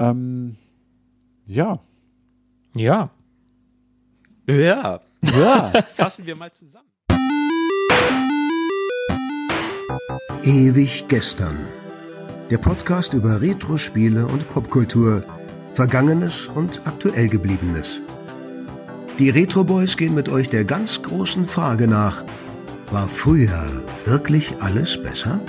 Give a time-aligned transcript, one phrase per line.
[0.00, 0.56] Ähm,
[1.46, 1.78] ja.
[2.74, 3.10] Ja.
[4.48, 5.00] Ja.
[5.22, 5.72] Ja.
[5.94, 6.88] Fassen wir mal zusammen.
[10.42, 11.58] Ewig gestern.
[12.50, 15.22] Der Podcast über Retro-Spiele und Popkultur,
[15.72, 18.00] Vergangenes und aktuell gebliebenes.
[19.18, 22.24] Die Retro Boys gehen mit euch der ganz großen Frage nach:
[22.90, 25.40] War früher wirklich alles besser?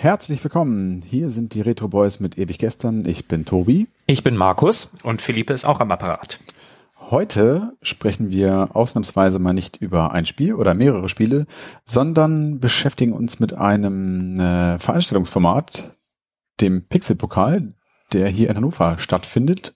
[0.00, 1.02] Herzlich willkommen.
[1.02, 3.04] Hier sind die Retro Boys mit ewig gestern.
[3.04, 3.88] Ich bin Tobi.
[4.06, 4.90] Ich bin Markus.
[5.02, 6.38] Und Philippe ist auch am Apparat.
[7.10, 11.46] Heute sprechen wir ausnahmsweise mal nicht über ein Spiel oder mehrere Spiele,
[11.84, 15.96] sondern beschäftigen uns mit einem äh, Veranstaltungsformat,
[16.60, 17.74] dem Pixelpokal,
[18.12, 19.74] der hier in Hannover stattfindet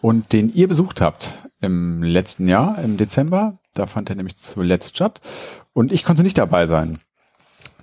[0.00, 3.58] und den ihr besucht habt im letzten Jahr, im Dezember.
[3.74, 5.20] Da fand er nämlich zuletzt statt
[5.72, 6.98] und ich konnte nicht dabei sein.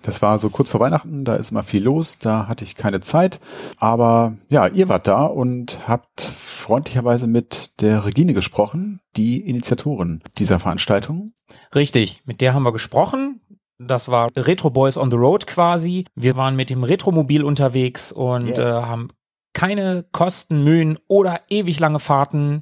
[0.08, 3.02] Das war so kurz vor Weihnachten, da ist immer viel los, da hatte ich keine
[3.02, 3.42] Zeit.
[3.76, 10.60] Aber ja, ihr wart da und habt freundlicherweise mit der Regine gesprochen, die Initiatorin dieser
[10.60, 11.34] Veranstaltung.
[11.76, 13.42] Richtig, mit der haben wir gesprochen.
[13.80, 16.06] Das war Retro Boys on the Road quasi.
[16.16, 18.60] Wir waren mit dem Retromobil unterwegs und Yes.
[18.60, 19.10] äh, haben
[19.52, 22.62] keine Kosten, Mühen oder ewig lange Fahrten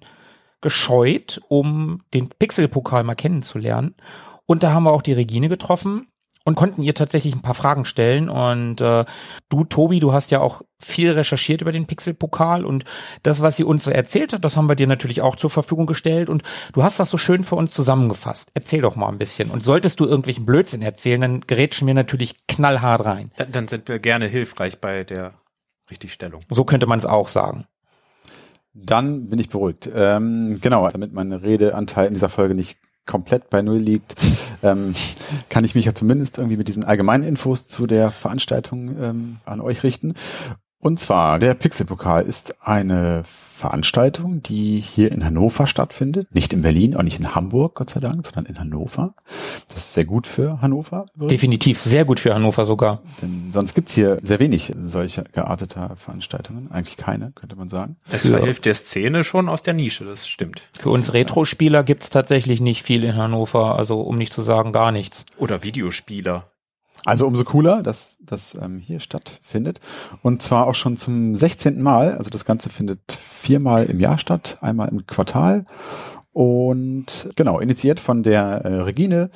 [0.62, 3.94] gescheut, um den Pixelpokal mal kennenzulernen.
[4.48, 6.08] Und da haben wir auch die Regine getroffen
[6.46, 8.30] und konnten ihr tatsächlich ein paar Fragen stellen.
[8.30, 9.04] Und äh,
[9.50, 12.86] du, Tobi, du hast ja auch viel recherchiert über den Pixelpokal und
[13.24, 15.88] das, was sie uns so erzählt hat, das haben wir dir natürlich auch zur Verfügung
[15.88, 18.52] gestellt und du hast das so schön für uns zusammengefasst.
[18.54, 19.50] Erzähl doch mal ein bisschen.
[19.50, 23.32] Und solltest du irgendwelchen Blödsinn erzählen, dann gerätschen wir natürlich knallhart rein.
[23.38, 25.34] Dann, dann sind wir gerne hilfreich bei der
[25.90, 26.42] Richtigstellung.
[26.50, 27.66] So könnte man es auch sagen.
[28.74, 29.90] Dann bin ich beruhigt.
[29.94, 34.16] Ähm, genau, damit mein Redeanteil in dieser Folge nicht komplett bei Null liegt,
[34.64, 34.94] ähm,
[35.50, 39.62] kann ich mich ja zumindest irgendwie mit diesen allgemeinen Infos zu der Veranstaltung ähm, an
[39.62, 40.16] euch richten.
[40.80, 46.28] Und zwar, der Pixelpokal ist eine Veranstaltung, die hier in Hannover stattfindet.
[46.36, 49.16] Nicht in Berlin, auch nicht in Hamburg, Gott sei Dank, sondern in Hannover.
[49.70, 51.06] Das ist sehr gut für Hannover.
[51.16, 51.32] Übrigens.
[51.32, 53.02] Definitiv sehr gut für Hannover sogar.
[53.22, 56.70] Denn sonst gibt's hier sehr wenig solcher gearteter Veranstaltungen.
[56.72, 57.96] Eigentlich keine, könnte man sagen.
[58.12, 60.62] Es Für- verhilft der Szene schon aus der Nische, das stimmt.
[60.78, 64.92] Für uns Retro-Spieler gibt's tatsächlich nicht viel in Hannover, also um nicht zu sagen gar
[64.92, 65.26] nichts.
[65.38, 66.52] Oder Videospieler.
[67.04, 69.80] Also umso cooler, dass das ähm, hier stattfindet.
[70.24, 71.82] Und zwar auch schon zum 16.
[71.82, 72.16] Mal.
[72.18, 75.66] Also das Ganze findet viermal im Jahr statt, einmal im Quartal.
[76.34, 79.30] Und genau, initiiert von der äh, Regine,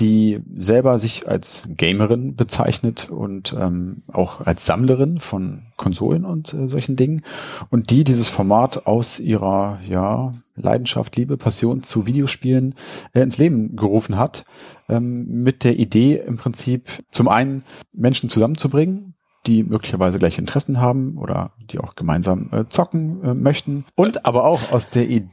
[0.00, 6.66] die selber sich als Gamerin bezeichnet und ähm, auch als Sammlerin von Konsolen und äh,
[6.68, 7.22] solchen Dingen.
[7.70, 12.74] Und die dieses Format aus ihrer ja, Leidenschaft, Liebe, Passion zu Videospielen
[13.12, 14.44] äh, ins Leben gerufen hat,
[14.88, 17.62] ähm, mit der Idee im Prinzip zum einen
[17.92, 19.14] Menschen zusammenzubringen,
[19.46, 23.84] die möglicherweise gleiche Interessen haben oder die auch gemeinsam äh, zocken äh, möchten.
[23.94, 25.28] Und aber auch aus der Idee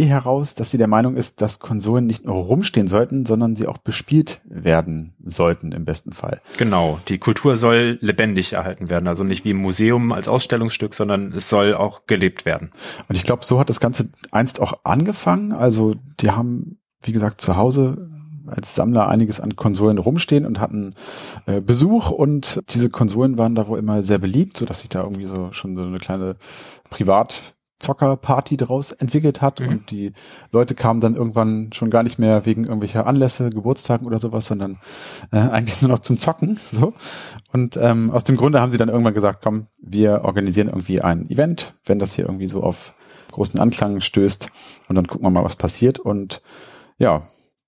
[0.00, 3.78] heraus, dass sie der Meinung ist, dass Konsolen nicht nur rumstehen sollten, sondern sie auch
[3.78, 6.40] bespielt werden sollten im besten Fall.
[6.56, 9.08] Genau, die Kultur soll lebendig erhalten werden.
[9.08, 12.70] Also nicht wie im Museum als Ausstellungsstück, sondern es soll auch gelebt werden.
[13.08, 15.52] Und ich glaube, so hat das Ganze einst auch angefangen.
[15.52, 18.08] Also die haben, wie gesagt, zu Hause
[18.46, 20.94] als Sammler einiges an Konsolen rumstehen und hatten
[21.46, 25.02] äh, Besuch und diese Konsolen waren da wohl immer sehr beliebt, so dass sich da
[25.02, 26.36] irgendwie so schon so eine kleine
[27.82, 29.68] Privatzockerparty draus entwickelt hat Mhm.
[29.68, 30.12] und die
[30.50, 34.78] Leute kamen dann irgendwann schon gar nicht mehr wegen irgendwelcher Anlässe, Geburtstagen oder sowas, sondern
[35.32, 36.58] äh, eigentlich nur noch zum Zocken.
[36.72, 36.94] So
[37.52, 41.28] und ähm, aus dem Grunde haben sie dann irgendwann gesagt, komm, wir organisieren irgendwie ein
[41.30, 42.94] Event, wenn das hier irgendwie so auf
[43.30, 44.48] großen Anklang stößt
[44.88, 46.42] und dann gucken wir mal, was passiert und
[46.98, 47.22] ja,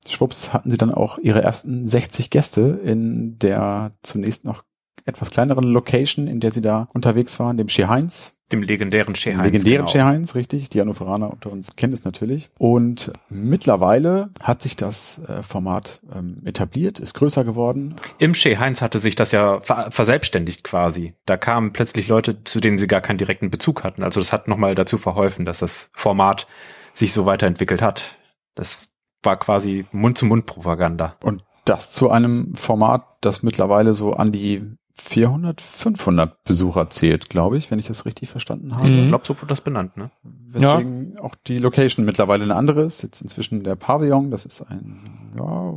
[0.06, 4.62] schwupps hatten sie dann auch ihre ersten 60 Gäste in der zunächst noch
[5.06, 8.33] etwas kleineren Location, in der sie da unterwegs waren, dem Shea Heinz.
[8.52, 9.44] Dem legendären Dem Heinz.
[9.44, 9.88] legendären genau.
[9.88, 10.68] Shea Heinz, richtig.
[10.68, 12.50] Die Hannoveraner unter uns kennen es natürlich.
[12.58, 17.96] Und mittlerweile hat sich das äh, Format ähm, etabliert, ist größer geworden.
[18.18, 21.14] Im Shea Heinz hatte sich das ja ver verselbstständigt quasi.
[21.24, 24.02] Da kamen plötzlich Leute, zu denen sie gar keinen direkten Bezug hatten.
[24.02, 26.46] Also das hat nochmal dazu verholfen, dass das Format
[26.92, 28.18] sich so weiterentwickelt hat.
[28.54, 28.90] Das
[29.22, 31.16] war quasi Mund-zu-Mund-Propaganda.
[31.22, 34.76] Und das zu einem Format, das mittlerweile so an die
[35.06, 38.88] 400, 500 Besucher zählt, glaube ich, wenn ich das richtig verstanden habe.
[38.88, 40.10] Ich glaube, so wurde das benannt, ne?
[40.22, 43.02] Weswegen auch die Location mittlerweile eine andere ist.
[43.02, 45.74] Jetzt inzwischen der Pavillon, das ist ein ja,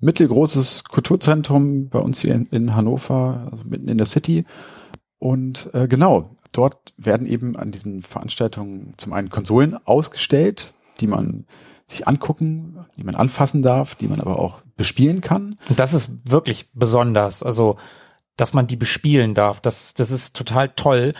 [0.00, 4.44] mittelgroßes Kulturzentrum bei uns hier in, in Hannover, also mitten in der City.
[5.18, 11.44] Und äh, genau, dort werden eben an diesen Veranstaltungen zum einen Konsolen ausgestellt, die man
[11.86, 15.56] sich angucken, die man anfassen darf, die man aber auch bespielen kann.
[15.68, 17.42] Und das ist wirklich besonders.
[17.42, 17.76] Also,
[18.38, 21.12] dass man die bespielen darf, das, das ist total toll.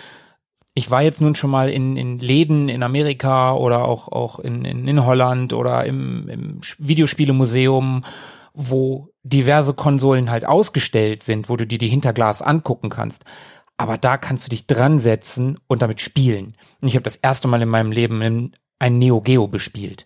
[0.73, 4.65] Ich war jetzt nun schon mal in, in Läden in Amerika oder auch, auch in,
[4.65, 8.05] in, in Holland oder im, im Videospielemuseum,
[8.55, 13.25] wo diverse Konsolen halt ausgestellt sind, wo du dir die Hinterglas angucken kannst.
[13.77, 16.57] Aber da kannst du dich dran setzen und damit spielen.
[16.81, 20.05] Und ich habe das erste Mal in meinem Leben ein Neo Geo bespielt.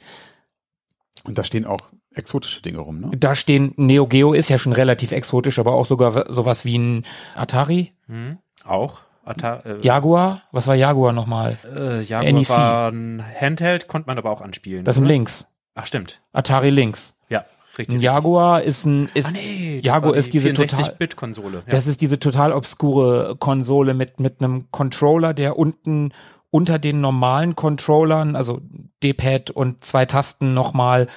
[1.25, 3.11] Und da stehen auch exotische Dinge rum, ne?
[3.17, 7.06] Da stehen, Neo Geo ist ja schon relativ exotisch, aber auch sogar sowas wie ein
[7.35, 7.93] Atari.
[8.06, 9.00] Hm, auch.
[9.25, 10.43] Atari, äh, Jaguar?
[10.53, 11.56] Was war Jaguar nochmal?
[11.64, 12.50] Äh, Jaguar NEC.
[12.50, 14.85] war ein Handheld, konnte man aber auch anspielen.
[14.85, 15.47] Das ist ein Links.
[15.75, 16.20] Ach, stimmt.
[16.32, 17.14] Atari Links.
[17.29, 17.44] Ja,
[17.79, 17.97] richtig.
[17.97, 21.62] Ein Jaguar ist ein, ist, ah, nee, Jaguar ist die diese total, Bit-Konsole.
[21.67, 21.70] Ja.
[21.70, 26.12] Das ist diese total obskure Konsole mit, mit einem Controller, der unten
[26.50, 28.61] unter den normalen Controllern, also
[29.03, 31.09] D-Pad und zwei Tasten nochmal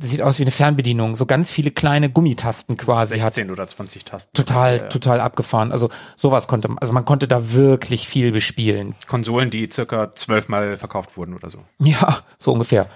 [0.00, 3.52] sieht aus wie eine Fernbedienung, so ganz viele kleine Gummitasten quasi 16 hat.
[3.52, 4.32] oder 20 Tasten.
[4.34, 4.88] Total, ja, ja.
[4.88, 5.72] total abgefahren.
[5.72, 8.94] Also sowas konnte man, also man konnte da wirklich viel bespielen.
[9.06, 11.64] Konsolen, die circa zwölfmal verkauft wurden oder so.
[11.78, 12.88] Ja, so ungefähr.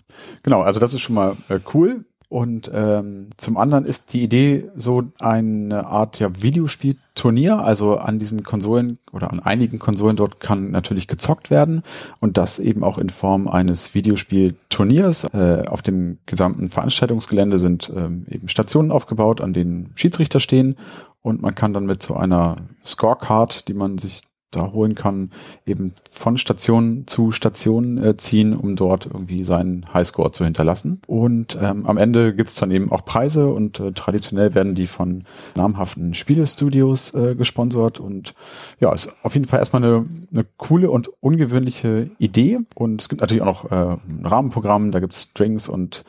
[0.42, 2.04] Genau, also das ist schon mal äh, cool.
[2.34, 8.42] Und ähm, zum anderen ist die Idee so eine Art ja, Videospielturnier, also an diesen
[8.42, 11.84] Konsolen oder an einigen Konsolen dort kann natürlich gezockt werden.
[12.18, 15.32] Und das eben auch in Form eines Videospielturniers.
[15.32, 20.74] Äh, auf dem gesamten Veranstaltungsgelände sind ähm, eben Stationen aufgebaut, an denen Schiedsrichter stehen.
[21.22, 24.22] Und man kann dann mit so einer Scorecard, die man sich
[24.54, 25.30] da holen kann,
[25.66, 31.00] eben von Station zu Station äh, ziehen, um dort irgendwie seinen Highscore zu hinterlassen.
[31.06, 35.24] Und ähm, am Ende gibt's dann eben auch Preise und äh, traditionell werden die von
[35.54, 38.00] namhaften Spielestudios äh, gesponsert.
[38.00, 38.34] Und
[38.80, 42.58] ja, ist auf jeden Fall erstmal eine, eine coole und ungewöhnliche Idee.
[42.74, 46.04] Und es gibt natürlich auch noch äh, ein Rahmenprogramm, da gibt's Strings und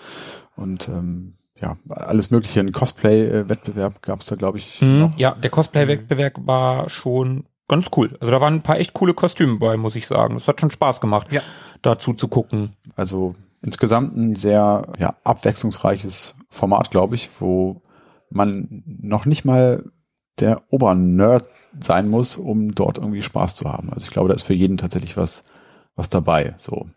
[0.56, 4.82] und ähm, ja, alles mögliche, ein Cosplay-Wettbewerb gab's da, glaube ich.
[4.82, 8.16] Mhm, ja, der Cosplay-Wettbewerb war schon ganz cool.
[8.20, 10.36] Also da waren ein paar echt coole Kostüme bei, muss ich sagen.
[10.38, 11.42] Es hat schon Spaß gemacht, ja.
[11.82, 12.74] dazu zu gucken.
[12.96, 17.82] Also insgesamt ein sehr ja, abwechslungsreiches Format, glaube ich, wo
[18.30, 19.84] man noch nicht mal
[20.40, 21.46] der Obernerd
[21.80, 23.92] sein muss, um dort irgendwie Spaß zu haben.
[23.92, 25.44] Also ich glaube, da ist für jeden tatsächlich was,
[25.96, 26.54] was dabei.
[26.58, 26.88] So.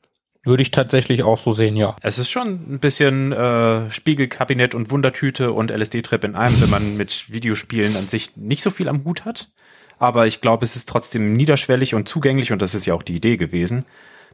[0.44, 1.94] Würde ich tatsächlich auch so sehen, ja.
[2.03, 6.97] Es ist schon ein bisschen äh, Spiegelkabinett und Wundertüte und LSD-Trip in einem, wenn man
[6.97, 9.50] mit Videospielen an sich nicht so viel am Hut hat
[9.99, 13.17] aber ich glaube, es ist trotzdem niederschwellig und zugänglich und das ist ja auch die
[13.17, 13.85] Idee gewesen,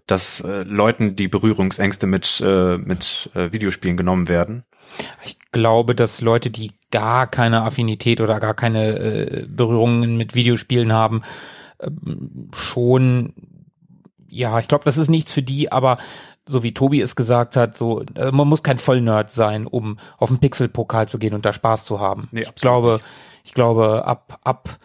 [0.06, 4.64] dass äh, Leuten die Berührungsängste mit, äh, mit äh, Videospielen genommen werden.
[5.25, 10.93] Ich glaube, dass Leute, die gar keine Affinität oder gar keine äh, Berührungen mit Videospielen
[10.93, 11.22] haben,
[11.78, 11.90] äh,
[12.55, 13.32] schon,
[14.28, 15.99] ja, ich glaube, das ist nichts für die, aber
[16.46, 20.28] so wie Tobi es gesagt hat, so äh, man muss kein Vollnerd sein, um auf
[20.28, 22.28] den Pixelpokal zu gehen und da Spaß zu haben.
[22.32, 23.05] Nee, ich glaube, nicht.
[23.44, 24.78] ich glaube, ab ab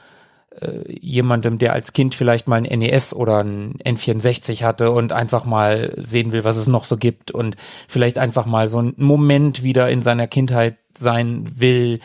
[0.61, 5.45] äh, jemandem, der als Kind vielleicht mal ein NES oder ein N64 hatte und einfach
[5.45, 7.55] mal sehen will, was es noch so gibt und
[7.87, 11.99] vielleicht einfach mal so einen Moment wieder in seiner Kindheit sein will.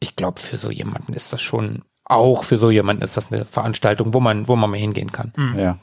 [0.00, 3.44] Ich glaube, für so jemanden ist das schon, auch für so jemanden ist das eine
[3.44, 5.32] Veranstaltung, wo man, wo man mal hingehen kann.
[5.36, 5.58] Mhm.
[5.58, 5.78] Ja.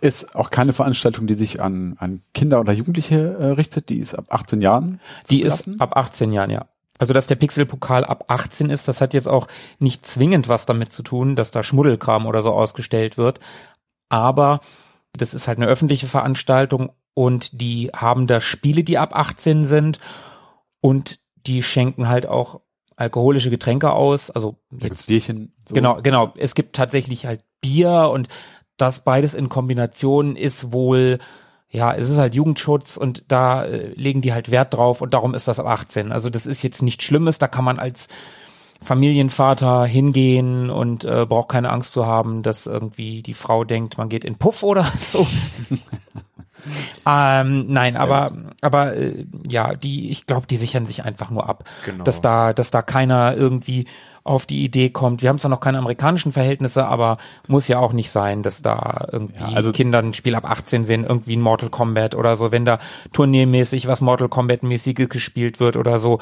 [0.00, 4.14] Ist auch keine Veranstaltung, die sich an, an Kinder oder Jugendliche äh, richtet, die ist
[4.14, 5.00] ab 18 Jahren.
[5.30, 6.66] Die ist ab 18 Jahren, ja.
[6.98, 10.92] Also, dass der Pixelpokal ab 18 ist, das hat jetzt auch nicht zwingend was damit
[10.92, 13.40] zu tun, dass da Schmuddelkram oder so ausgestellt wird.
[14.08, 14.60] Aber
[15.12, 20.00] das ist halt eine öffentliche Veranstaltung und die haben da Spiele, die ab 18 sind
[20.80, 22.60] und die schenken halt auch
[22.96, 24.30] alkoholische Getränke aus.
[24.30, 25.52] Also jetzt Bierchen.
[25.68, 25.74] So.
[25.74, 26.32] Genau, genau.
[26.36, 28.28] Es gibt tatsächlich halt Bier und
[28.76, 31.18] das beides in Kombination ist wohl
[31.72, 35.34] ja, es ist halt Jugendschutz und da äh, legen die halt Wert drauf und darum
[35.34, 36.12] ist das ab 18.
[36.12, 38.08] Also das ist jetzt nichts Schlimmes, da kann man als
[38.82, 44.10] Familienvater hingehen und äh, braucht keine Angst zu haben, dass irgendwie die Frau denkt, man
[44.10, 45.26] geht in Puff oder so.
[47.06, 51.48] ähm, nein, Sehr aber aber äh, ja, die, ich glaube, die sichern sich einfach nur
[51.48, 52.04] ab, genau.
[52.04, 53.86] dass da, dass da keiner irgendwie
[54.24, 55.22] auf die Idee kommt.
[55.22, 59.08] Wir haben zwar noch keine amerikanischen Verhältnisse, aber muss ja auch nicht sein, dass da
[59.10, 62.52] irgendwie ja, also Kinder ein Spiel ab 18 sehen, irgendwie ein Mortal Kombat oder so,
[62.52, 62.78] wenn da
[63.12, 66.20] turniermäßig was Mortal Kombat mäßiges gespielt wird oder so.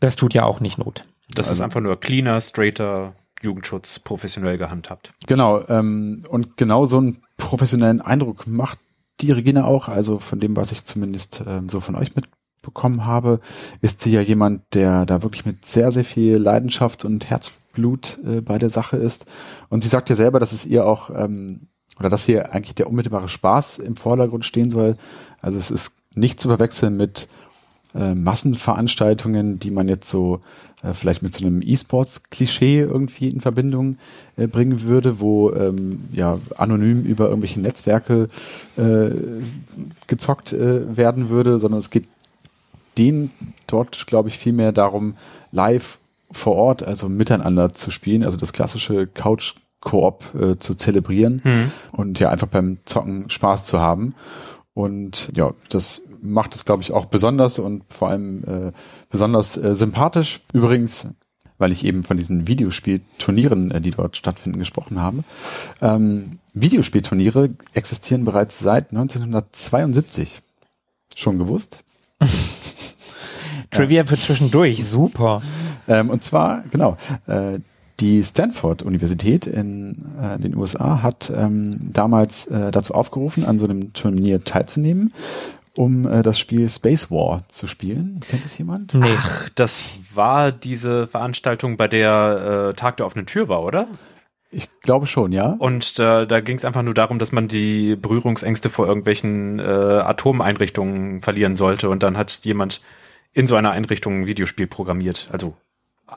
[0.00, 1.04] Das tut ja auch nicht Not.
[1.28, 5.12] Das also, ist einfach nur cleaner, straighter Jugendschutz professionell gehandhabt.
[5.26, 8.78] Genau, ähm, und genau so einen professionellen Eindruck macht
[9.20, 12.26] die Regina auch, also von dem, was ich zumindest ähm, so von euch mit
[12.68, 13.40] bekommen habe,
[13.80, 18.40] ist sie ja jemand, der da wirklich mit sehr, sehr viel Leidenschaft und Herzblut äh,
[18.40, 19.24] bei der Sache ist.
[19.68, 22.88] Und sie sagt ja selber, dass es ihr auch, ähm, oder dass hier eigentlich der
[22.88, 24.94] unmittelbare Spaß im Vordergrund stehen soll.
[25.40, 27.28] Also es ist nicht zu verwechseln mit
[27.94, 30.40] äh, Massenveranstaltungen, die man jetzt so
[30.82, 33.96] äh, vielleicht mit so einem E-Sports-Klischee irgendwie in Verbindung
[34.36, 38.28] äh, bringen würde, wo ähm, ja anonym über irgendwelche Netzwerke
[38.76, 39.10] äh,
[40.06, 42.04] gezockt äh, werden würde, sondern es geht
[42.98, 43.30] denen
[43.66, 45.14] dort, glaube ich, viel mehr darum,
[45.52, 45.98] live
[46.30, 51.72] vor Ort, also miteinander zu spielen, also das klassische Couch Koop äh, zu zelebrieren Mhm.
[51.92, 54.14] und ja einfach beim Zocken Spaß zu haben.
[54.74, 58.72] Und ja, das macht es, glaube ich, auch besonders und vor allem äh,
[59.08, 60.40] besonders äh, sympathisch.
[60.52, 61.06] Übrigens,
[61.58, 65.24] weil ich eben von diesen Videospielturnieren, äh, die dort stattfinden, gesprochen habe.
[65.80, 70.42] Ähm, Videospielturniere existieren bereits seit 1972.
[71.16, 71.84] Schon gewusst?
[73.70, 75.42] Trivia für zwischendurch, super.
[75.86, 76.96] Ähm, und zwar, genau,
[77.26, 77.58] äh,
[78.00, 83.92] die Stanford-Universität in äh, den USA hat ähm, damals äh, dazu aufgerufen, an so einem
[83.92, 85.12] Turnier teilzunehmen,
[85.76, 88.20] um äh, das Spiel Space War zu spielen.
[88.28, 88.94] Kennt es jemand?
[88.94, 89.16] Nee.
[89.16, 93.88] Ach, das war diese Veranstaltung, bei der äh, Tag der offenen Tür war, oder?
[94.50, 95.56] Ich glaube schon, ja.
[95.58, 99.62] Und äh, da ging es einfach nur darum, dass man die Berührungsängste vor irgendwelchen äh,
[99.62, 101.90] Atomeinrichtungen verlieren sollte.
[101.90, 102.80] Und dann hat jemand
[103.32, 105.28] in so einer Einrichtung ein Videospiel programmiert.
[105.32, 105.54] Also
[106.08, 106.14] äh,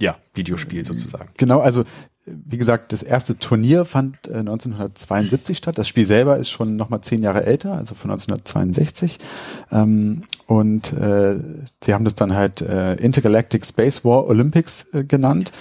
[0.00, 1.30] ja, Videospiel sozusagen.
[1.36, 1.84] Genau, also
[2.30, 5.78] wie gesagt, das erste Turnier fand äh, 1972 statt.
[5.78, 9.18] Das Spiel selber ist schon nochmal zehn Jahre älter, also von 1962.
[9.70, 11.36] Ähm, und äh,
[11.82, 15.52] sie haben das dann halt äh, Intergalactic Space War Olympics äh, genannt.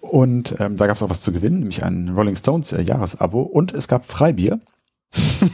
[0.00, 3.42] Und ähm, da gab es auch was zu gewinnen, nämlich ein Rolling Stones äh, Jahresabo.
[3.42, 4.60] Und es gab Freibier.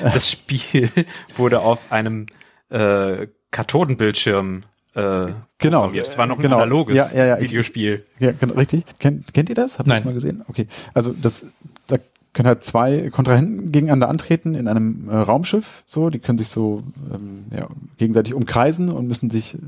[0.00, 0.90] Das Spiel
[1.36, 2.26] wurde auf einem
[2.68, 4.62] äh, Kathodenbildschirm
[4.94, 5.26] äh,
[5.58, 5.90] Genau.
[5.92, 6.56] Es war noch ein Genau.
[6.56, 8.04] analoges Ja, ja, ja, ich- Videospiel.
[8.18, 8.84] Ja, genau, richtig.
[8.98, 9.78] Kennt, kennt ihr das?
[9.78, 10.42] Habt ihr das mal gesehen?
[10.48, 10.66] Okay.
[10.94, 11.46] Also das,
[11.88, 11.96] da
[12.32, 15.82] können halt zwei Kontrahenten gegeneinander antreten in einem äh, Raumschiff.
[15.86, 19.58] So, die können sich so ähm, ja, gegenseitig umkreisen und müssen sich äh,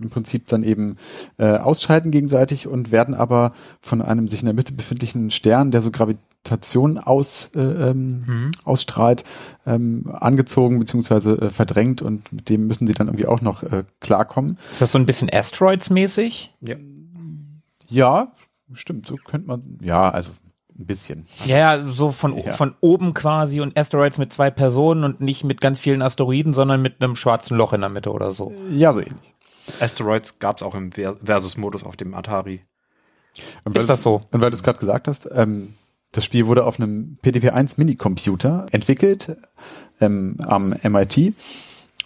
[0.00, 0.96] im Prinzip dann eben
[1.38, 5.82] äh, ausschalten gegenseitig und werden aber von einem sich in der Mitte befindlichen Stern, der
[5.82, 8.50] so Gravitation aus, äh, ähm, Mhm.
[8.64, 9.24] ausstrahlt,
[9.66, 13.84] ähm, angezogen beziehungsweise äh, verdrängt und mit dem müssen sie dann irgendwie auch noch äh,
[14.00, 14.56] klarkommen.
[14.72, 16.50] Ist das so ein bisschen Asteroids-mäßig?
[17.88, 18.32] Ja,
[18.72, 20.30] stimmt, so könnte man, ja, also
[20.78, 21.26] ein bisschen.
[21.46, 22.52] Ja, ja, so von, Ja.
[22.52, 26.80] von oben quasi und Asteroids mit zwei Personen und nicht mit ganz vielen Asteroiden, sondern
[26.82, 28.52] mit einem schwarzen Loch in der Mitte oder so.
[28.70, 29.34] Ja, so ähnlich.
[29.80, 32.60] Asteroids gab es auch im Ver- Versus-Modus auf dem Atari.
[33.64, 34.22] Und weil Ist du- das so?
[34.30, 35.74] Und weil du es gerade gesagt hast, ähm,
[36.12, 39.36] das Spiel wurde auf einem PDP-1 Minicomputer entwickelt
[40.00, 41.34] ähm, am MIT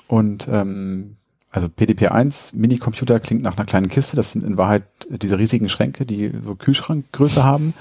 [0.08, 1.16] und ähm,
[1.50, 4.16] also PDP-1 Minicomputer klingt nach einer kleinen Kiste.
[4.16, 7.74] Das sind in Wahrheit diese riesigen Schränke, die so Kühlschrankgröße haben.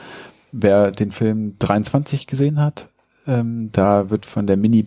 [0.51, 2.87] Wer den Film 23 gesehen hat,
[3.25, 4.85] ähm, da wird von der Mini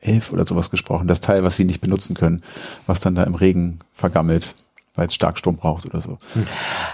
[0.00, 1.08] PDP 11 oder sowas gesprochen.
[1.08, 2.42] Das Teil, was sie nicht benutzen können,
[2.86, 4.54] was dann da im Regen vergammelt,
[4.94, 6.18] weil es Starkstrom braucht oder so.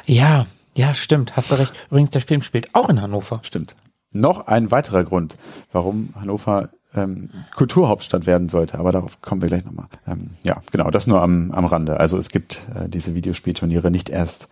[0.06, 1.36] Ja, ja, stimmt.
[1.36, 1.72] Hast du recht.
[1.90, 3.40] Übrigens, der Film spielt auch in Hannover.
[3.42, 3.76] Stimmt.
[4.10, 5.36] Noch ein weiterer Grund,
[5.72, 9.86] warum Hannover ähm, Kulturhauptstadt werden sollte, aber darauf kommen wir gleich nochmal.
[10.06, 11.98] Ähm, ja, genau, das nur am, am Rande.
[11.98, 14.48] Also es gibt äh, diese Videospielturniere nicht erst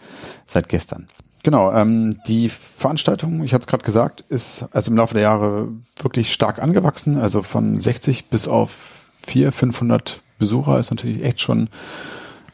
[0.47, 1.07] seit gestern.
[1.43, 5.69] Genau, ähm, die Veranstaltung, ich hatte es gerade gesagt, ist also im Laufe der Jahre
[6.01, 7.19] wirklich stark angewachsen.
[7.19, 11.69] Also von 60 bis auf 400, 500 Besucher ist natürlich echt schon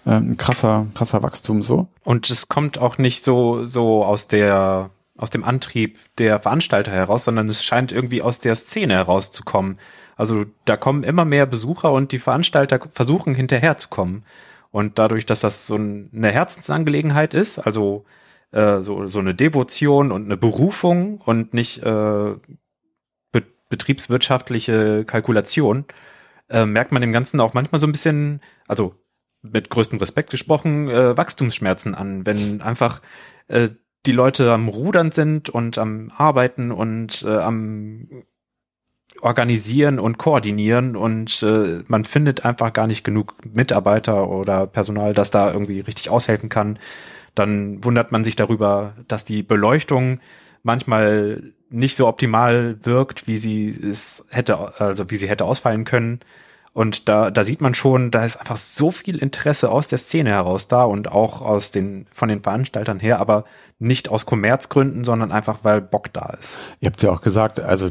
[0.07, 1.89] ähm, ein krasser, krasser Wachstum so.
[2.03, 7.27] Und es kommt auch nicht so, so aus der, aus dem Antrieb der Veranstalter heraus,
[7.27, 9.79] sondern es scheint irgendwie aus der Szene herauszukommen.
[10.17, 14.25] Also da kommen immer mehr Besucher und die Veranstalter versuchen hinterherzukommen.
[14.71, 18.05] Und dadurch, dass das so ein- eine Herzensangelegenheit ist, also
[18.53, 22.35] äh, so, so eine Devotion und eine Berufung und nicht äh,
[23.33, 25.85] be betriebswirtschaftliche Kalkulation,
[26.49, 28.95] äh, merkt man dem Ganzen auch manchmal so ein bisschen, also
[29.43, 33.03] mit größtem Respekt gesprochen, äh, Wachstumsschmerzen an, wenn einfach
[33.49, 33.71] äh,
[34.07, 38.25] die Leute am Rudern sind und am Arbeiten und äh, am
[39.21, 45.31] Organisieren und Koordinieren und äh, man findet einfach gar nicht genug Mitarbeiter oder Personal, das
[45.31, 46.79] da irgendwie richtig aushelfen kann.
[47.35, 50.21] Dann wundert man sich darüber, dass die Beleuchtung
[50.63, 56.21] manchmal nicht so optimal wirkt, wie sie es hätte, also wie sie hätte ausfallen können.
[56.73, 60.31] Und da, da sieht man schon, da ist einfach so viel Interesse aus der Szene
[60.31, 63.45] heraus da und auch aus den, von den Veranstaltern her, aber
[63.79, 66.57] nicht aus Kommerzgründen, sondern einfach, weil Bock da ist.
[66.81, 67.91] Ihr habt ja auch gesagt, also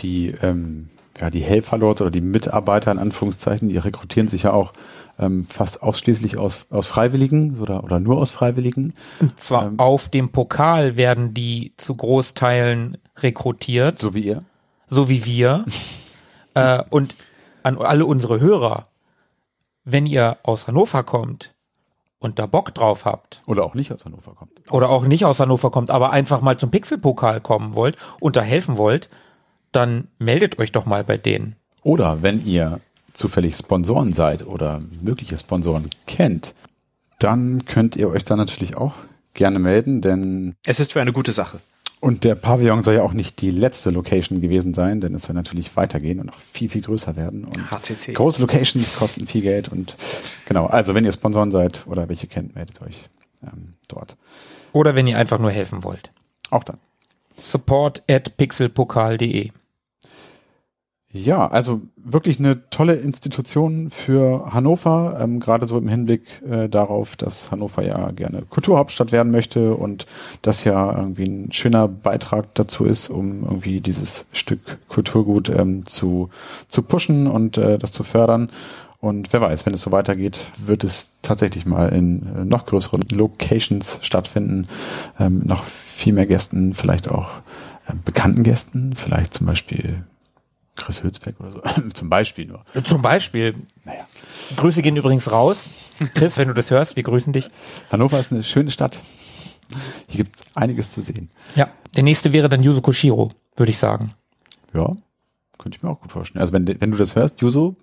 [0.00, 0.88] die ähm,
[1.20, 4.72] ja, die Helfer dort oder die Mitarbeiter in Anführungszeichen, die rekrutieren sich ja auch
[5.18, 8.94] ähm, fast ausschließlich aus, aus Freiwilligen oder, oder nur aus Freiwilligen.
[9.20, 13.98] Und zwar ähm, auf dem Pokal werden die zu Großteilen rekrutiert.
[13.98, 14.44] So wie ihr.
[14.86, 15.64] So wie wir.
[16.54, 17.16] äh, und
[17.62, 18.88] an alle unsere Hörer,
[19.84, 21.54] wenn ihr aus Hannover kommt
[22.18, 23.42] und da Bock drauf habt.
[23.46, 24.52] Oder auch nicht aus Hannover kommt.
[24.72, 28.40] Oder auch nicht aus Hannover kommt, aber einfach mal zum Pixelpokal kommen wollt und da
[28.40, 29.08] helfen wollt,
[29.72, 31.56] dann meldet euch doch mal bei denen.
[31.82, 32.80] Oder wenn ihr
[33.14, 36.54] zufällig Sponsoren seid oder mögliche Sponsoren kennt,
[37.18, 38.94] dann könnt ihr euch da natürlich auch
[39.32, 41.58] gerne melden, denn es ist für eine gute Sache.
[42.00, 45.34] Und der Pavillon soll ja auch nicht die letzte Location gewesen sein, denn es soll
[45.34, 47.44] natürlich weitergehen und noch viel, viel größer werden.
[47.44, 48.12] Und HCC.
[48.12, 49.96] Große Locations kosten viel Geld und
[50.44, 53.04] genau, also wenn ihr Sponsoren seid oder welche kennt, meldet euch
[53.42, 54.16] ähm, dort.
[54.72, 56.10] Oder wenn ihr einfach nur helfen wollt.
[56.50, 56.76] Auch dann.
[57.40, 59.50] Support at pixelpokal.de
[61.16, 67.14] ja, also wirklich eine tolle Institution für Hannover, ähm, gerade so im Hinblick äh, darauf,
[67.14, 70.06] dass Hannover ja gerne Kulturhauptstadt werden möchte und
[70.42, 76.30] das ja irgendwie ein schöner Beitrag dazu ist, um irgendwie dieses Stück Kulturgut ähm, zu,
[76.66, 78.50] zu pushen und äh, das zu fördern.
[78.98, 83.02] Und wer weiß, wenn es so weitergeht, wird es tatsächlich mal in äh, noch größeren
[83.12, 84.66] Locations stattfinden,
[85.20, 87.28] ähm, noch viel mehr Gästen, vielleicht auch
[87.86, 90.02] äh, bekannten Gästen, vielleicht zum Beispiel
[90.76, 91.60] Chris Hülsbeck oder so.
[91.94, 92.64] Zum Beispiel nur.
[92.84, 93.54] Zum Beispiel.
[93.84, 94.06] Naja.
[94.56, 95.68] Grüße gehen übrigens raus.
[96.14, 97.50] Chris, wenn du das hörst, wir grüßen dich.
[97.90, 99.00] Hannover ist eine schöne Stadt.
[100.08, 101.30] Hier gibt es einiges zu sehen.
[101.54, 104.10] Ja, der nächste wäre dann Yuzo Koshiro, würde ich sagen.
[104.72, 104.94] Ja,
[105.58, 106.42] könnte ich mir auch gut vorstellen.
[106.42, 107.76] Also wenn, wenn du das hörst, Yuzo.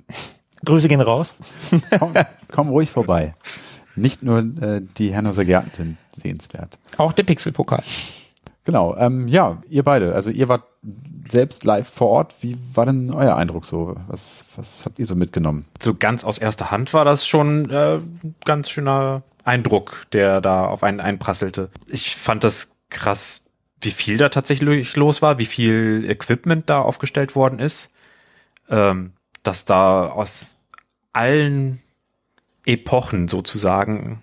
[0.63, 1.35] Grüße gehen raus.
[1.99, 2.13] komm,
[2.51, 3.33] komm ruhig vorbei.
[3.95, 6.77] Nicht nur äh, die Herrenhauser Gärten sind sehenswert.
[6.97, 7.83] Auch der Pixelpokal.
[8.63, 10.13] Genau, ähm, ja, ihr beide.
[10.13, 10.63] Also ihr wart
[11.29, 12.35] selbst live vor Ort.
[12.41, 13.95] Wie war denn euer Eindruck so?
[14.07, 15.65] Was, was habt ihr so mitgenommen?
[15.81, 17.99] So ganz aus erster Hand war das schon äh,
[18.45, 21.69] ganz schöner Eindruck, der da auf einen einprasselte.
[21.87, 23.45] Ich fand das krass,
[23.79, 27.93] wie viel da tatsächlich los war, wie viel Equipment da aufgestellt worden ist.
[28.69, 30.59] Ähm, dass da aus
[31.13, 31.81] allen
[32.65, 34.21] Epochen sozusagen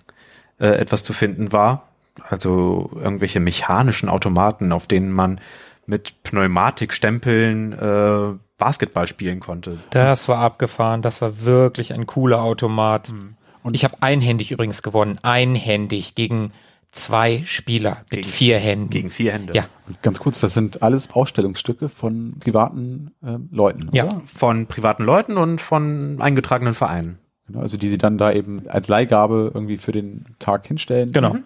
[0.58, 1.87] äh, etwas zu finden war.
[2.28, 5.40] Also irgendwelche mechanischen Automaten, auf denen man
[5.86, 9.78] mit Pneumatikstempeln äh, Basketball spielen konnte.
[9.90, 13.10] Das war abgefahren, das war wirklich ein cooler Automat.
[13.10, 13.36] Mhm.
[13.62, 16.52] Und ich habe einhändig übrigens gewonnen, einhändig gegen
[16.90, 18.90] zwei Spieler mit gegen, vier Händen.
[18.90, 19.52] Gegen vier Hände.
[19.54, 19.66] Ja.
[19.86, 23.90] Und ganz kurz, das sind alles Ausstellungsstücke von privaten äh, Leuten.
[23.92, 24.22] Ja, oder?
[24.26, 27.18] von privaten Leuten und von eingetragenen Vereinen.
[27.46, 31.12] Genau, also die sie dann da eben als Leihgabe irgendwie für den Tag hinstellen.
[31.12, 31.34] Genau.
[31.34, 31.44] Mhm.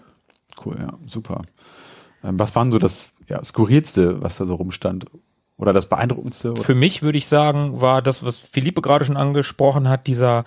[0.65, 1.43] Cool, ja, super.
[2.25, 5.07] Ähm, was waren so das ja, skurrilste, was da so rumstand?
[5.57, 6.53] Oder das beeindruckendste?
[6.53, 6.63] Oder?
[6.63, 10.45] Für mich würde ich sagen, war das, was Philippe gerade schon angesprochen hat, dieser,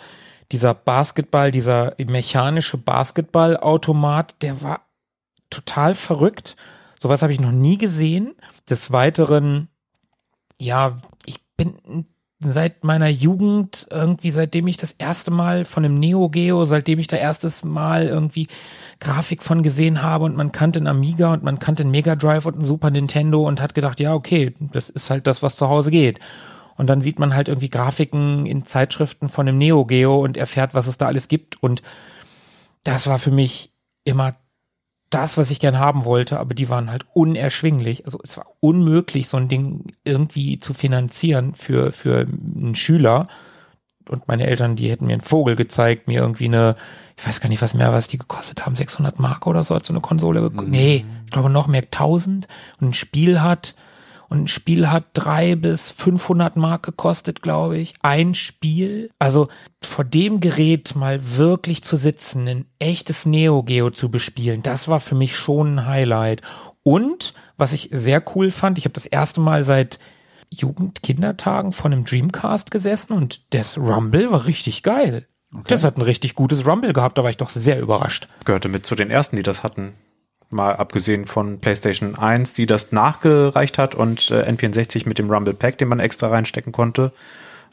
[0.51, 4.81] dieser Basketball, dieser mechanische Basketballautomat, der war
[5.49, 6.55] total verrückt.
[6.99, 8.35] Sowas habe ich noch nie gesehen.
[8.69, 9.69] Des Weiteren,
[10.57, 10.97] ja,
[12.51, 17.07] seit meiner Jugend, irgendwie seitdem ich das erste Mal von einem Neo Geo, seitdem ich
[17.07, 18.47] da erstes Mal irgendwie
[18.99, 22.45] Grafik von gesehen habe und man kannte einen Amiga und man kannte einen Mega Drive
[22.45, 25.69] und einen Super Nintendo und hat gedacht, ja, okay, das ist halt das, was zu
[25.69, 26.19] Hause geht.
[26.77, 30.73] Und dann sieht man halt irgendwie Grafiken in Zeitschriften von einem Neo Geo und erfährt,
[30.73, 31.81] was es da alles gibt und
[32.83, 34.35] das war für mich immer
[35.09, 38.05] das, was ich gern haben wollte, aber die waren halt unerschwinglich.
[38.05, 43.27] Also es war unmöglich, so ein Ding irgendwie zu finanzieren für, für einen Schüler.
[44.09, 46.75] Und meine Eltern, die hätten mir einen Vogel gezeigt, mir irgendwie eine,
[47.17, 49.85] ich weiß gar nicht, was mehr, was die gekostet haben, 600 Mark oder so, hat
[49.85, 50.49] so eine Konsole.
[50.49, 50.69] Mhm.
[50.69, 52.47] Nee, ich glaube noch mehr 1000
[52.79, 53.73] und ein Spiel hat
[54.29, 57.93] und ein Spiel hat drei bis 500 Mark gekostet, glaube ich.
[58.01, 59.09] Ein Spiel.
[59.19, 59.47] Also
[59.81, 64.99] vor dem Gerät mal wirklich zu sitzen, ein echtes Neo Geo zu bespielen, das war
[64.99, 66.41] für mich schon ein Highlight.
[66.83, 69.99] Und was ich sehr cool fand, ich habe das erste Mal seit
[70.49, 75.27] Jugendkindertagen von einem Dreamcast gesessen und das Rumble war richtig geil.
[75.53, 75.65] Okay.
[75.67, 78.27] Das hat ein richtig gutes Rumble gehabt, da war ich doch sehr überrascht.
[78.45, 79.93] Gehörte mit zu den ersten, die das hatten
[80.55, 85.53] mal abgesehen von PlayStation 1, die das nachgereicht hat und äh, N64 mit dem Rumble
[85.53, 87.11] Pack, den man extra reinstecken konnte,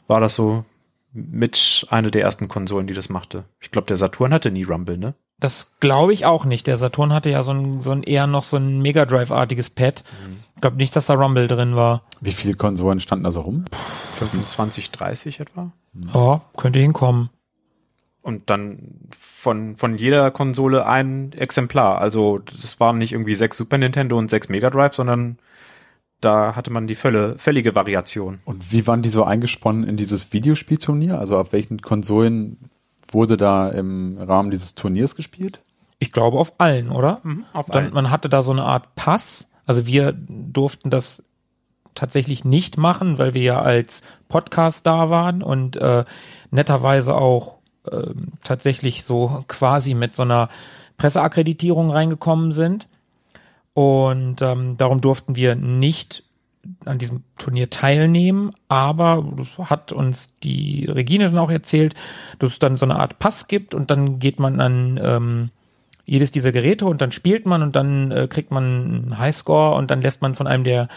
[0.07, 0.65] war das so
[1.13, 3.45] mit einer der ersten Konsolen, die das machte.
[3.59, 5.13] Ich glaube, der Saturn hatte nie Rumble, ne?
[5.39, 6.67] Das glaube ich auch nicht.
[6.67, 10.03] Der Saturn hatte ja so ein, so ein eher noch so ein Mega Drive-artiges Pad.
[10.25, 10.37] Mhm.
[10.55, 12.03] Ich glaube nicht, dass da Rumble drin war.
[12.21, 13.65] Wie viele Konsolen standen da so rum?
[14.19, 15.71] 25, 30 etwa?
[16.13, 17.29] Ja, könnte hinkommen
[18.23, 18.79] und dann
[19.15, 21.99] von, von jeder Konsole ein Exemplar.
[21.99, 25.37] Also das waren nicht irgendwie sechs Super Nintendo und sechs Mega Drive, sondern
[26.21, 28.39] da hatte man die völle, völlige Variation.
[28.45, 31.19] Und wie waren die so eingesponnen in dieses Videospielturnier?
[31.19, 32.57] Also auf welchen Konsolen
[33.09, 35.61] wurde da im Rahmen dieses Turniers gespielt?
[35.99, 37.19] Ich glaube auf allen, oder?
[37.23, 37.93] Mhm, auf Dann, allen.
[37.93, 39.51] man hatte da so eine Art Pass.
[39.65, 41.23] Also wir durften das
[41.93, 46.05] tatsächlich nicht machen, weil wir ja als Podcast da waren und äh,
[46.51, 47.57] netterweise auch
[47.91, 50.49] ähm, tatsächlich so quasi mit so einer
[50.97, 52.87] Presseakkreditierung reingekommen sind.
[53.73, 56.23] Und ähm, darum durften wir nicht
[56.85, 61.93] an diesem Turnier teilnehmen, aber das hat uns die Regine dann auch erzählt,
[62.39, 65.49] dass es dann so eine Art Pass gibt und dann geht man an ähm,
[66.05, 69.91] jedes dieser Geräte und dann spielt man und dann äh, kriegt man einen Highscore und
[69.91, 70.87] dann lässt man von einem der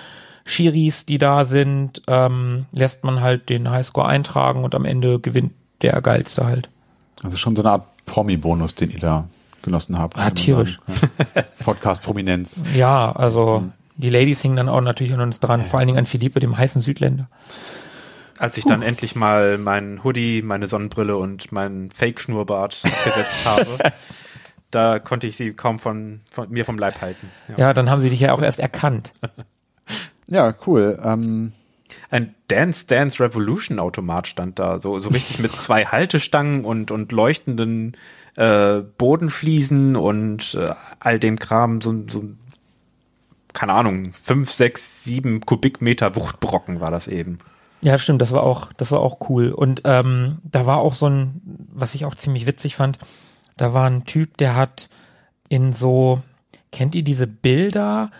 [0.44, 5.52] Schiris, die da sind, ähm, lässt man halt den Highscore eintragen und am Ende gewinnt
[5.82, 6.68] der Geilste halt.
[7.22, 9.28] Also schon so eine Art Promi-Bonus, den ihr da
[9.62, 10.16] genossen habt.
[10.16, 10.78] Ah, tierisch.
[11.64, 12.62] Podcast-Prominenz.
[12.74, 13.64] Ja, also
[13.96, 16.56] die Ladies hingen dann auch natürlich an uns dran, vor allen Dingen an Philippe, dem
[16.56, 17.28] heißen Südländer.
[18.38, 23.92] Als ich dann endlich mal meinen Hoodie, meine Sonnenbrille und meinen Fake-Schnurrbart abgesetzt habe,
[24.70, 27.30] da konnte ich sie kaum von, von mir vom Leib halten.
[27.48, 27.68] Ja.
[27.68, 29.14] Ja, dann haben sie dich ja auch erst erkannt.
[30.28, 31.00] Ja, cool.
[31.02, 31.52] Ähm,
[32.16, 37.12] Ein Dance Dance Revolution Automat stand da, so, so richtig mit zwei Haltestangen und, und
[37.12, 37.94] leuchtenden
[38.36, 42.24] äh, Bodenfliesen und äh, all dem Kram, so, so
[43.52, 47.38] keine Ahnung, fünf, sechs, sieben Kubikmeter Wuchtbrocken war das eben.
[47.82, 49.52] Ja, stimmt, das war auch, das war auch cool.
[49.52, 52.96] Und ähm, da war auch so ein, was ich auch ziemlich witzig fand,
[53.58, 54.88] da war ein Typ, der hat
[55.50, 56.22] in so,
[56.72, 58.10] kennt ihr diese Bilder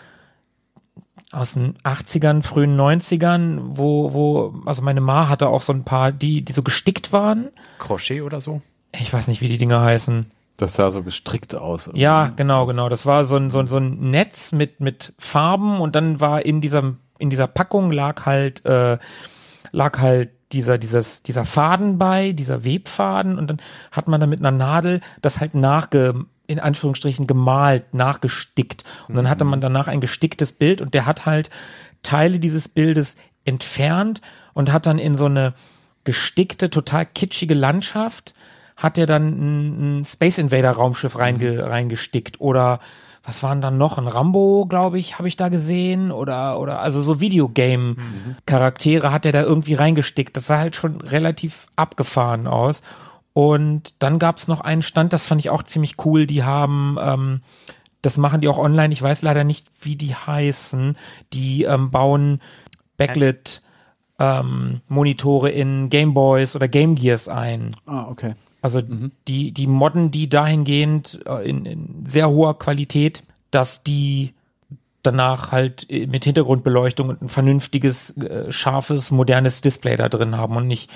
[1.31, 6.11] aus den 80ern, frühen 90ern, wo, wo, also meine Ma hatte auch so ein paar,
[6.11, 7.49] die, die so gestickt waren.
[7.79, 8.61] Crochet oder so?
[8.93, 10.27] Ich weiß nicht, wie die Dinger heißen.
[10.55, 11.89] das sah so gestrickt aus.
[11.93, 12.89] Ja, genau, genau.
[12.89, 16.45] Das war so ein, so ein, so ein Netz mit, mit Farben und dann war
[16.45, 18.97] in dieser, in dieser Packung lag halt, äh,
[19.71, 23.57] lag halt dieser, dieses, dieser Faden bei, dieser Webfaden und dann
[23.91, 28.83] hat man da mit einer Nadel das halt nachge, in Anführungsstrichen gemalt, nachgestickt.
[29.07, 31.49] Und dann hatte man danach ein gesticktes Bild und der hat halt
[32.03, 34.21] Teile dieses Bildes entfernt
[34.53, 35.53] und hat dann in so eine
[36.03, 38.33] gestickte, total kitschige Landschaft
[38.77, 42.79] hat er dann ein, Space Invader Raumschiff reinge, reingestickt oder
[43.23, 47.01] was waren dann noch ein Rambo, glaube ich, habe ich da gesehen oder oder also
[47.01, 47.97] so Videogame
[48.45, 50.37] Charaktere hat er da irgendwie reingestickt.
[50.37, 52.83] Das sah halt schon relativ abgefahren aus.
[53.37, 56.25] Und dann gab es noch einen Stand, das fand ich auch ziemlich cool.
[56.25, 57.41] Die haben ähm,
[58.01, 58.93] das machen die auch online.
[58.93, 60.97] Ich weiß leider nicht, wie die heißen.
[61.33, 62.41] Die ähm, bauen
[62.97, 63.61] Backlit
[64.17, 67.75] ähm, Monitore in Gameboys oder Game Gears ein.
[67.85, 68.33] Ah, okay.
[68.63, 68.81] Also
[69.27, 73.21] die, die modden die dahingehend äh, in, in sehr hoher Qualität,
[73.51, 74.33] dass die
[75.03, 80.55] danach halt äh, mit Hintergrundbeleuchtung und ein vernünftiges, äh, scharfes, modernes Display da drin haben
[80.55, 80.89] und nicht,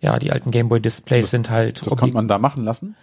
[0.00, 1.84] ja, die alten Gameboy-Displays sind halt.
[1.86, 2.96] Das konnte man da machen lassen?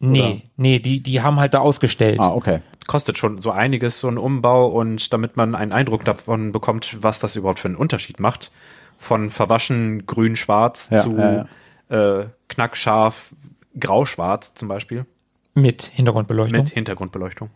[0.00, 2.20] nee, nee, die, die haben halt da ausgestellt.
[2.20, 2.60] Ah, okay.
[2.86, 7.20] Kostet schon so einiges, so ein Umbau und damit man einen Eindruck davon bekommt, was
[7.20, 8.52] das überhaupt für einen Unterschied macht.
[8.98, 11.46] Von verwaschen grün-schwarz Ja, zu ja,
[11.88, 13.30] Äh, knackscharf
[13.78, 15.06] grau-schwarz zum Beispiel
[15.54, 16.64] Mit Hintergrundbeleuchtung.
[16.64, 17.50] mit Hintergrundbeleuchtung.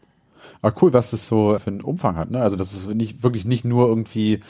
[0.63, 2.41] Aber cool, was das so für einen Umfang hat, ne?
[2.41, 4.41] Also, dass es nicht, wirklich nicht nur irgendwie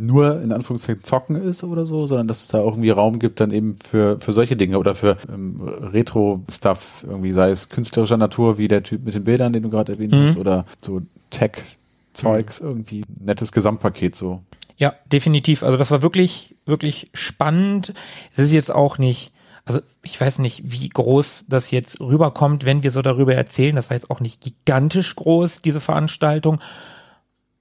[0.00, 3.40] nur in Anführungszeichen zocken ist oder so, sondern dass es da auch irgendwie Raum gibt
[3.40, 8.58] dann eben für, für solche Dinge oder für ähm, Retro-Stuff, irgendwie sei es künstlerischer Natur,
[8.58, 10.26] wie der Typ mit den Bildern, den du gerade erwähnt Mhm.
[10.28, 14.42] hast, oder so Tech-Zeugs, irgendwie nettes Gesamtpaket so.
[14.76, 15.62] Ja, definitiv.
[15.62, 17.94] Also das war wirklich, wirklich spannend.
[18.32, 19.30] Es ist jetzt auch nicht,
[19.64, 23.76] also ich weiß nicht, wie groß das jetzt rüberkommt, wenn wir so darüber erzählen.
[23.76, 26.60] Das war jetzt auch nicht gigantisch groß, diese Veranstaltung.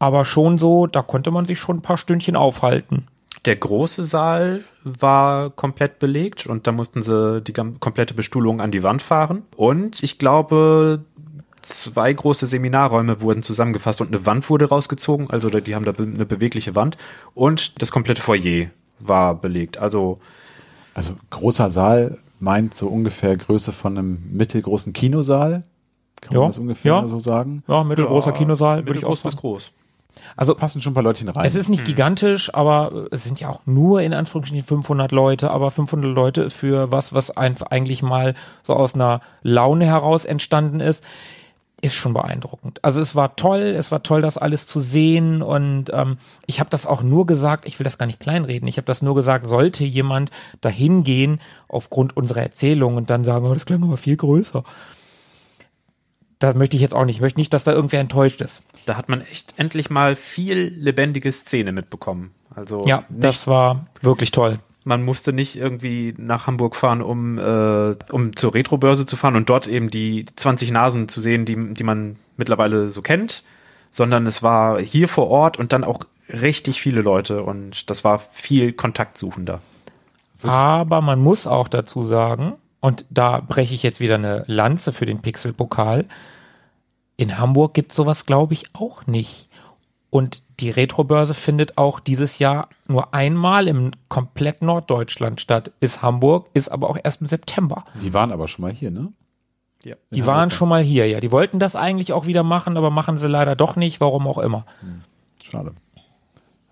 [0.04, 3.08] Aber schon so, da konnte man sich schon ein paar Stündchen aufhalten.
[3.46, 8.84] Der große Saal war komplett belegt und da mussten sie die komplette Bestuhlung an die
[8.84, 9.44] Wand fahren.
[9.56, 11.06] Und ich glaube,
[11.62, 15.30] zwei große Seminarräume wurden zusammengefasst und eine Wand wurde rausgezogen.
[15.30, 16.98] Also die haben da eine bewegliche Wand.
[17.34, 18.68] Und das komplette Foyer
[19.00, 19.78] war belegt.
[19.78, 20.20] Also
[20.94, 25.64] Also großer Saal meint so ungefähr Größe von einem mittelgroßen Kinosaal.
[26.20, 27.08] Kann Ja, man das ungefähr ja.
[27.08, 27.64] so sagen?
[27.70, 29.42] Ja, mittelgroßer Kinosaal, würde ich auch mittelgroß bis sagen.
[29.42, 29.72] groß.
[30.36, 31.46] Also Passen schon ein paar Leutchen rein.
[31.46, 35.72] Es ist nicht gigantisch, aber es sind ja auch nur in Anführungsstrichen 500 Leute, aber
[35.72, 41.04] 500 Leute für was, was einfach eigentlich mal so aus einer Laune heraus entstanden ist,
[41.84, 42.80] ist schon beeindruckend.
[42.82, 46.70] Also es war toll, es war toll, das alles zu sehen und ähm, ich habe
[46.70, 49.46] das auch nur gesagt, ich will das gar nicht kleinreden, ich habe das nur gesagt,
[49.46, 54.16] sollte jemand dahin gehen aufgrund unserer Erzählung und dann sagen, oh, das klang aber viel
[54.16, 54.64] größer
[56.44, 58.64] da möchte ich jetzt auch nicht, ich möchte nicht, dass da irgendwer enttäuscht ist.
[58.86, 62.32] Da hat man echt endlich mal viel lebendige Szene mitbekommen.
[62.54, 64.60] Also Ja, nicht, das war wirklich toll.
[64.84, 69.50] man musste nicht irgendwie nach Hamburg fahren, um, äh, um zur Retrobörse zu fahren und
[69.50, 73.44] dort eben die 20 Nasen zu sehen, die, die man mittlerweile so kennt,
[73.92, 78.20] sondern es war hier vor Ort und dann auch richtig viele Leute und das war
[78.20, 79.62] viel kontaktsuchender.
[80.44, 85.06] Aber man muss auch dazu sagen, und da breche ich jetzt wieder eine Lanze für
[85.06, 86.06] den Pixelpokal.
[87.16, 89.50] In Hamburg gibt sowas, glaube ich, auch nicht.
[90.10, 95.72] Und die Retrobörse findet auch dieses Jahr nur einmal im komplett Norddeutschland statt.
[95.80, 97.86] Ist Hamburg, ist aber auch erst im September.
[98.02, 99.14] Die waren aber schon mal hier, ne?
[99.86, 99.96] Ja.
[100.12, 101.22] Die waren schon mal hier, ja.
[101.22, 104.40] Die wollten das eigentlich auch wieder machen, aber machen sie leider doch nicht, warum auch
[104.40, 104.66] immer.
[105.42, 105.74] Schade.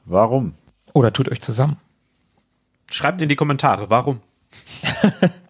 [0.03, 0.55] Warum?
[0.93, 1.77] Oder tut euch zusammen.
[2.91, 4.19] Schreibt in die Kommentare, warum?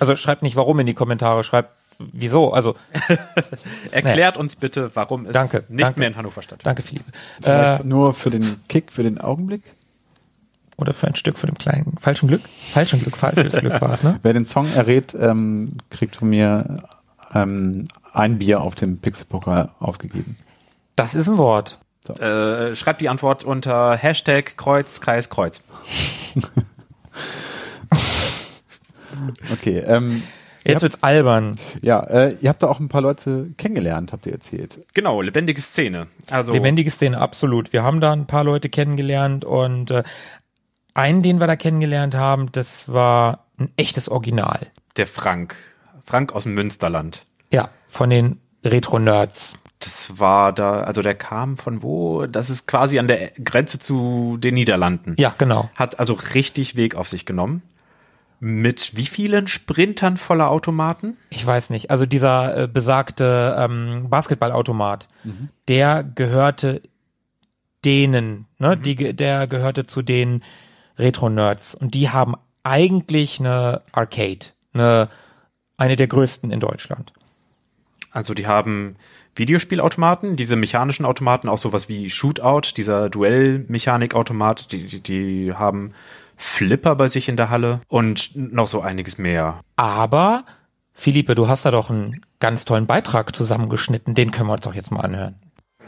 [0.00, 2.52] Also schreibt nicht warum in die Kommentare, schreibt wieso.
[2.52, 2.74] Also
[3.92, 6.00] Erklärt uns bitte, warum es Danke, nicht danke.
[6.00, 6.66] mehr in Hannover stattfindet.
[6.66, 7.04] danke Philipp.
[7.42, 9.62] Vielleicht Äh, nur für den Kick, für den Augenblick?
[10.76, 12.40] oder für ein Stück von dem kleinen falschen Glück.
[12.72, 14.18] Falschen Glück, falsches Glück war es, ne?
[14.24, 16.78] Wer den Song errät, ähm, kriegt von mir
[17.32, 20.36] ähm, ein Bier auf dem Pixelpokal ausgegeben.
[20.96, 21.78] Das ist ein Wort.
[22.18, 25.62] Äh, schreibt die Antwort unter Hashtag Kreuz, Kreis, Kreuz.
[29.52, 30.22] Okay, ähm,
[30.66, 31.56] Jetzt wird's albern.
[31.82, 34.80] ja, äh, ihr habt da auch ein paar Leute kennengelernt, habt ihr erzählt.
[34.94, 36.06] Genau, lebendige Szene.
[36.30, 37.72] Also Lebendige Szene, absolut.
[37.74, 40.04] Wir haben da ein paar Leute kennengelernt und äh,
[40.94, 44.58] einen, den wir da kennengelernt haben, das war ein echtes Original.
[44.96, 45.54] der Frank.
[46.02, 47.26] Frank aus dem Münsterland.
[47.50, 49.58] Ja, von den Retro-Nerds.
[49.80, 52.24] Das war da, also der kam von wo?
[52.26, 55.14] Das ist quasi an der Grenze zu den Niederlanden.
[55.18, 55.68] Ja, genau.
[55.74, 57.62] Hat also richtig Weg auf sich genommen.
[58.46, 61.16] Mit wie vielen Sprintern voller Automaten?
[61.30, 61.90] Ich weiß nicht.
[61.90, 65.08] Also dieser äh, besagte ähm, Basketballautomat,
[65.66, 66.82] der gehörte
[67.86, 68.76] denen, ne?
[68.76, 70.42] Die, ge- der gehörte zu den
[70.98, 71.74] Retro-Nerds.
[71.74, 75.08] Und die haben eigentlich eine Arcade, eine,
[75.78, 77.14] eine der größten in Deutschland.
[78.10, 78.96] Also die haben
[79.36, 85.94] Videospielautomaten, diese mechanischen Automaten, auch sowas wie Shootout, dieser Duellmechanikautomat, die, die, die haben
[86.36, 89.60] Flipper bei sich in der Halle und noch so einiges mehr.
[89.76, 90.44] Aber,
[90.92, 94.14] Philippe, du hast da doch einen ganz tollen Beitrag zusammengeschnitten.
[94.14, 95.36] Den können wir uns doch jetzt mal anhören.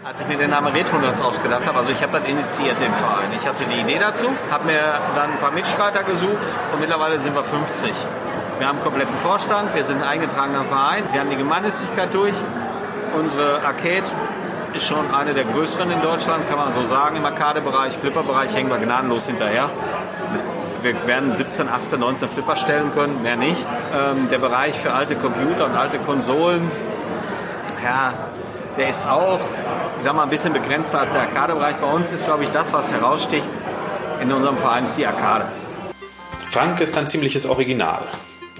[0.04, 3.30] Als ich mir den Namen Retro-Nerds ausgedacht habe, also ich habe das initiiert, den Verein.
[3.36, 7.34] Ich hatte die Idee dazu, habe mir dann ein paar Mitstreiter gesucht und mittlerweile sind
[7.34, 7.90] wir 50.
[8.58, 12.34] Wir haben einen kompletten Vorstand, wir sind ein eingetragener Verein, wir haben die Gemeinnützigkeit durch.
[13.18, 14.04] Unsere Arcade
[14.76, 17.16] ist schon eine der größeren in Deutschland, kann man so sagen.
[17.16, 19.70] Im Arcade-Bereich, Flipper-Bereich hängen wir gnadenlos hinterher.
[20.82, 23.64] Wir werden 17, 18, 19 Flipper stellen können, mehr nicht.
[23.94, 26.70] Ähm, der Bereich für alte Computer und alte Konsolen,
[27.82, 28.12] ja,
[28.76, 29.40] der ist auch,
[29.98, 31.76] ich sag mal, ein bisschen begrenzter als der Arcade-Bereich.
[31.76, 33.48] Bei uns ist, glaube ich, das, was heraussticht
[34.20, 35.46] in unserem Verein, ist die Arcade.
[36.50, 38.02] Frank ist ein ziemliches Original.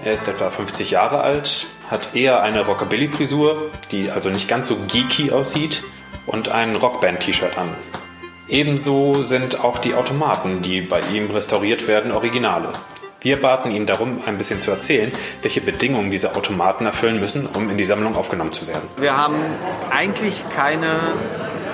[0.03, 4.77] Er ist etwa 50 Jahre alt, hat eher eine Rockabilly-Frisur, die also nicht ganz so
[4.87, 5.83] geeky aussieht,
[6.27, 7.69] und ein Rockband-T-Shirt an.
[8.49, 12.69] Ebenso sind auch die Automaten, die bei ihm restauriert werden, Originale.
[13.19, 15.11] Wir baten ihn darum, ein bisschen zu erzählen,
[15.41, 18.87] welche Bedingungen diese Automaten erfüllen müssen, um in die Sammlung aufgenommen zu werden.
[18.97, 19.35] Wir haben
[19.89, 20.95] eigentlich keine,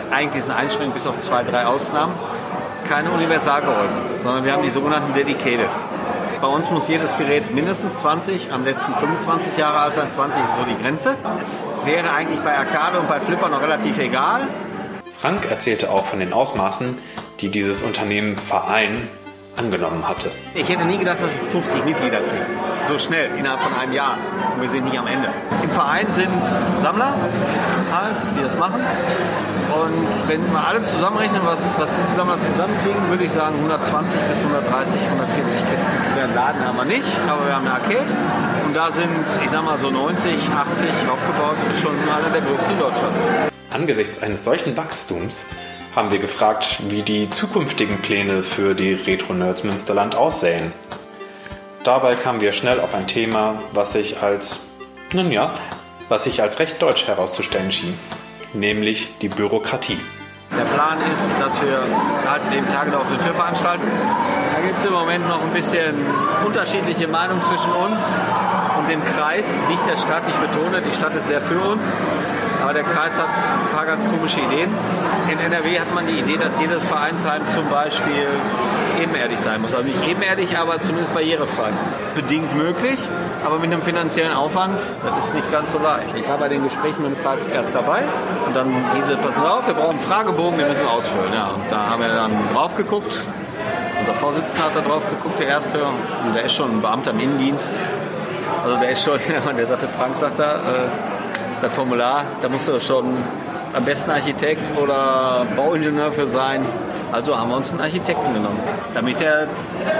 [0.09, 2.13] eigentlich ist eine Einschränkung bis auf zwei, drei Ausnahmen,
[2.87, 5.69] keine Universalgehäuse, sondern wir haben die sogenannten Dedicated.
[6.43, 10.09] Bei uns muss jedes Gerät mindestens 20, am besten 25 Jahre alt sein.
[10.13, 11.15] 20 ist so die Grenze.
[11.39, 14.49] Es wäre eigentlich bei Arcade und bei Flipper noch relativ egal.
[15.13, 16.97] Frank erzählte auch von den Ausmaßen,
[17.39, 19.07] die dieses Unternehmen Verein
[19.55, 20.31] angenommen hatte.
[20.53, 22.72] Ich hätte nie gedacht, dass wir 50 Mitglieder kriegen.
[22.87, 24.17] So schnell, innerhalb von einem Jahr.
[24.55, 25.29] Und wir sind nicht am Ende.
[25.63, 26.29] Im Verein sind
[26.81, 27.13] Sammler
[27.91, 28.81] halt, die das machen.
[29.73, 34.37] Und wenn wir alle zusammenrechnen, was, was diese Sammler zusammenkriegen, würde ich sagen 120 bis
[34.37, 35.91] 130, 140 Kisten.
[36.17, 38.11] Den Laden haben wir nicht, aber wir haben eine Arcade.
[38.65, 39.09] Und da sind,
[39.43, 41.57] ich sag mal so 90, 80 aufgebaut.
[41.81, 43.13] Schon einer der größten in Deutschland.
[43.71, 45.45] Angesichts eines solchen Wachstums
[45.95, 50.71] haben wir gefragt, wie die zukünftigen Pläne für die Retro-Nerds Münsterland aussehen.
[51.83, 54.67] Dabei kamen wir schnell auf ein Thema, was sich als,
[55.11, 55.51] nun ja,
[56.07, 57.99] was sich als recht deutsch herauszustellen schien,
[58.53, 59.99] nämlich die Bürokratie.
[60.57, 61.81] Der Plan ist, dass wir
[62.29, 63.83] halt neben Tage der offenen Tür veranstalten.
[64.55, 65.93] Da gibt es im Moment noch ein bisschen
[66.45, 67.99] unterschiedliche Meinungen zwischen uns
[68.77, 70.23] und dem Kreis, nicht der Stadt.
[70.27, 71.83] Ich betone, die Stadt ist sehr für uns,
[72.63, 74.71] aber der Kreis hat ein paar ganz komische Ideen.
[75.29, 78.25] In NRW hat man die Idee, dass jedes Vereinsheim zum Beispiel
[79.01, 79.73] ebenerdig sein muss.
[79.73, 81.71] Also nicht ebenerdig, aber zumindest barrierefrei.
[82.15, 82.99] Bedingt möglich.
[83.43, 86.15] aber mit einem finanziellen Aufwand, das ist nicht ganz so leicht.
[86.15, 88.03] Ich war bei den Gesprächen mit dem Kreis erst dabei
[88.47, 91.33] und dann hieß es, passen auf, wir brauchen einen Fragebogen, wir müssen ausfüllen.
[91.33, 93.19] Ja, und da haben wir dann drauf geguckt.
[93.99, 97.19] Unser Vorsitzender hat da drauf geguckt, der erste, und der ist schon ein Beamter im
[97.19, 97.67] Innendienst.
[98.63, 99.19] Also der ist schon,
[99.57, 100.59] der sagte, Frank sagt da, äh,
[101.63, 103.17] das Formular, da musst du schon
[103.73, 106.65] am besten Architekt oder Bauingenieur für sein.
[107.11, 108.59] Also haben wir uns einen Architekten genommen,
[108.93, 109.47] damit er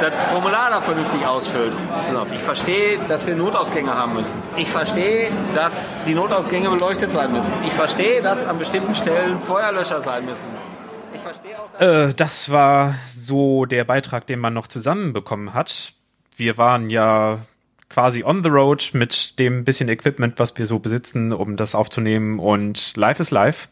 [0.02, 1.74] das Formular da vernünftig ausfüllt.
[2.32, 4.34] Ich verstehe, dass wir Notausgänge haben müssen.
[4.58, 5.74] Ich verstehe, dass
[6.08, 7.54] die Notausgänge beleuchtet sein müssen.
[7.68, 10.46] Ich verstehe, dass an bestimmten Stellen Feuerlöscher sein müssen.
[11.14, 15.94] Ich verstehe auch, äh, das war so der Beitrag, den man noch zusammenbekommen hat.
[16.36, 17.38] Wir waren ja
[17.94, 22.40] quasi on the road mit dem bisschen Equipment, was wir so besitzen, um das aufzunehmen
[22.40, 23.70] und live ist live.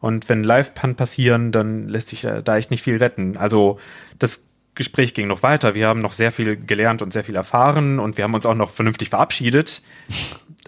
[0.00, 3.36] Und wenn live kann passieren, dann lässt sich da echt nicht viel retten.
[3.36, 3.78] Also
[4.18, 4.42] das
[4.74, 5.74] Gespräch ging noch weiter.
[5.76, 8.56] Wir haben noch sehr viel gelernt und sehr viel erfahren und wir haben uns auch
[8.56, 9.82] noch vernünftig verabschiedet.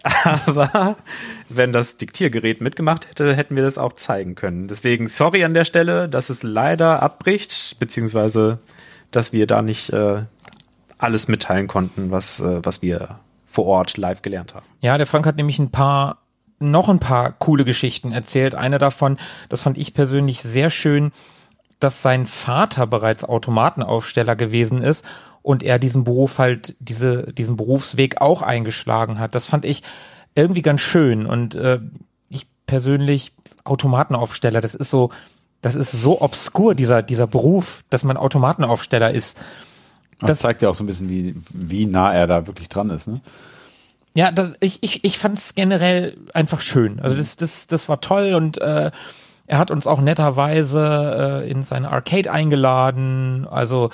[0.46, 0.96] Aber
[1.49, 4.68] wenn das Diktiergerät mitgemacht hätte, hätten wir das auch zeigen können.
[4.68, 8.61] Deswegen sorry an der Stelle, dass es leider abbricht, beziehungsweise
[9.11, 10.22] dass wir da nicht äh,
[10.99, 14.67] alles mitteilen konnten, was, äh, was wir vor Ort live gelernt haben.
[14.81, 16.19] Ja, der Frank hat nämlich ein paar
[16.59, 18.55] noch ein paar coole Geschichten erzählt.
[18.55, 21.13] Eine davon, das fand ich persönlich sehr schön,
[21.81, 25.05] dass sein Vater bereits Automatenaufsteller gewesen ist
[25.43, 29.35] und er diesen Beruf halt, diese, diesen Berufsweg auch eingeschlagen hat.
[29.35, 29.83] Das fand ich
[30.35, 31.81] irgendwie ganz schön und äh,
[32.29, 33.33] ich persönlich
[33.65, 35.11] Automatenaufsteller, das ist so,
[35.61, 39.39] das ist so obskur, dieser, dieser Beruf, dass man Automatenaufsteller ist.
[40.20, 42.90] Das, das zeigt ja auch so ein bisschen, wie, wie nah er da wirklich dran
[42.90, 43.20] ist, ne?
[44.14, 47.00] Ja, das, ich, ich, ich fand es generell einfach schön.
[47.00, 48.90] Also das, das, das war toll und äh,
[49.46, 53.46] er hat uns auch netterweise äh, in seine Arcade eingeladen.
[53.46, 53.90] Also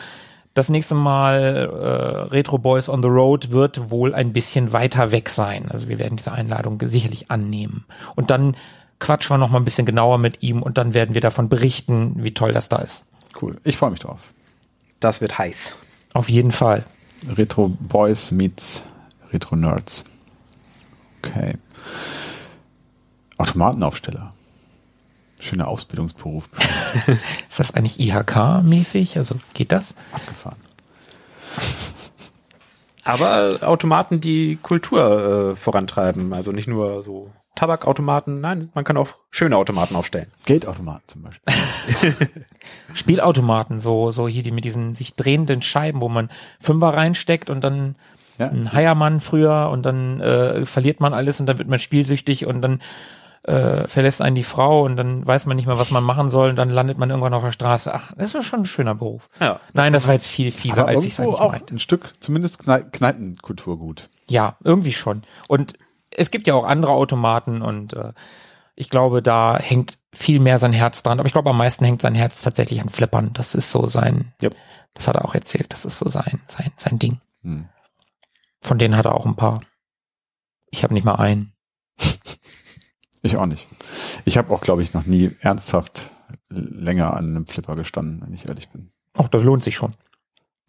[0.55, 5.29] das nächste Mal äh, Retro Boys on the Road wird wohl ein bisschen weiter weg
[5.29, 5.67] sein.
[5.71, 7.85] Also wir werden diese Einladung sicherlich annehmen.
[8.15, 8.57] Und dann
[9.01, 12.23] quatschen wir noch mal ein bisschen genauer mit ihm und dann werden wir davon berichten,
[12.23, 13.07] wie toll das da ist.
[13.41, 13.57] Cool.
[13.65, 14.33] Ich freue mich drauf.
[15.01, 15.75] Das wird heiß.
[16.13, 16.85] Auf jeden Fall.
[17.29, 18.83] Retro Boys meets
[19.33, 20.05] Retro Nerds.
[21.23, 21.55] Okay.
[23.39, 24.31] Automatenaufsteller.
[25.41, 26.49] Schöner Ausbildungsberuf.
[27.49, 29.19] ist das eigentlich IHK-mäßig?
[29.19, 29.95] Also geht das?
[30.13, 30.59] Abgefahren.
[33.05, 36.33] Aber Automaten, die Kultur äh, vorantreiben.
[36.33, 37.31] Also nicht nur so
[37.63, 40.27] Tabakautomaten, nein, man kann auch schöne Automaten aufstellen.
[40.47, 42.17] Geldautomaten zum Beispiel.
[42.93, 47.63] Spielautomaten, so, so hier die mit diesen sich drehenden Scheiben, wo man Fünfer reinsteckt und
[47.63, 47.95] dann
[48.37, 48.49] ja.
[48.49, 52.63] ein Heiermann früher und dann äh, verliert man alles und dann wird man spielsüchtig und
[52.63, 52.83] dann
[53.45, 56.51] äh, verlässt einen die Frau und dann weiß man nicht mehr, was man machen soll
[56.51, 57.95] und dann landet man irgendwann auf der Straße.
[57.95, 59.29] Ach, das ist schon ein schöner Beruf.
[59.39, 61.77] Ja, Nein, das war jetzt viel fieser, als ich es eigentlich auch meinte.
[61.77, 64.09] Ein Stück, zumindest Kneipenkultur gut.
[64.29, 65.23] Ja, irgendwie schon.
[65.47, 65.75] Und
[66.17, 68.13] es gibt ja auch andere Automaten und äh,
[68.75, 71.19] ich glaube, da hängt viel mehr sein Herz dran.
[71.19, 73.31] Aber ich glaube, am meisten hängt sein Herz tatsächlich an Flippern.
[73.35, 74.57] Das ist so sein, yep.
[74.95, 77.21] das hat er auch erzählt, das ist so sein, sein, sein Ding.
[77.43, 77.69] Hm.
[78.61, 79.61] Von denen hat er auch ein paar.
[80.71, 81.53] Ich habe nicht mal einen.
[83.25, 83.69] Ich auch nicht.
[84.25, 86.11] Ich habe auch, glaube ich, noch nie ernsthaft
[86.49, 88.91] länger an einem Flipper gestanden, wenn ich ehrlich bin.
[89.17, 89.95] Ach, das lohnt sich schon.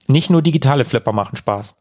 [0.08, 1.74] Nicht nur digitale Flipper machen Spaß.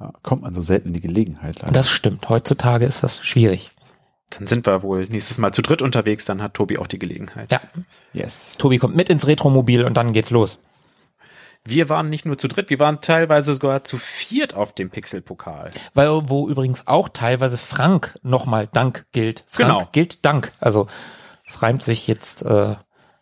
[0.00, 1.60] Ja, kommt man so selten in die Gelegenheit.
[1.60, 1.72] Leider.
[1.72, 2.28] Das stimmt.
[2.28, 3.70] Heutzutage ist das schwierig.
[4.30, 7.52] Dann sind wir wohl nächstes Mal zu dritt unterwegs, dann hat Tobi auch die Gelegenheit.
[7.52, 7.60] Ja.
[8.12, 8.56] Yes.
[8.58, 10.58] Tobi kommt mit ins Retromobil und dann geht's los
[11.64, 15.70] wir waren nicht nur zu dritt, wir waren teilweise sogar zu viert auf dem Pixelpokal.
[15.94, 19.44] Weil, wo übrigens auch teilweise Frank nochmal Dank gilt.
[19.48, 19.88] Frank genau.
[19.92, 20.52] gilt Dank.
[20.60, 20.88] Also,
[21.46, 22.72] es reimt sich jetzt, äh,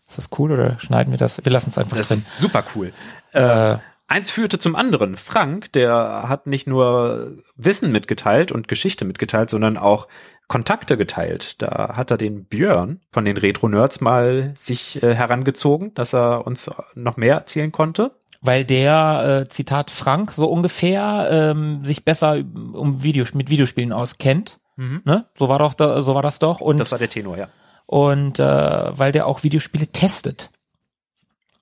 [0.09, 1.43] ist das cool oder schneiden wir das?
[1.43, 2.19] Wir lassen es einfach das drin.
[2.19, 2.93] Das ist super cool.
[3.33, 3.77] Äh,
[4.13, 5.17] eins führte zum anderen.
[5.17, 10.07] Frank, der hat nicht nur Wissen mitgeteilt und Geschichte mitgeteilt, sondern auch
[10.47, 11.61] Kontakte geteilt.
[11.63, 16.47] Da hat er den Björn von den Retro Nerds mal sich äh, herangezogen, dass er
[16.47, 18.13] uns noch mehr erzählen konnte
[18.45, 22.39] weil der, äh, Zitat Frank, so ungefähr ähm, sich besser
[22.73, 24.59] um Videos mit Videospielen auskennt.
[24.75, 25.03] Mhm.
[25.05, 25.27] Ne?
[25.39, 26.61] So war doch da, so war das doch.
[26.61, 27.49] Und, das war der Tenor, ja.
[27.87, 30.51] Und äh, weil der auch Videospiele testet.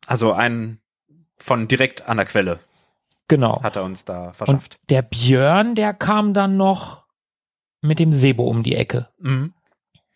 [0.06, 0.79] Also ein
[1.42, 2.60] von direkt an der Quelle.
[3.28, 3.62] Genau.
[3.62, 4.78] Hat er uns da verschafft.
[4.80, 7.04] Und der Björn, der kam dann noch
[7.82, 9.08] mit dem Sebo um die Ecke.
[9.18, 9.54] Mhm.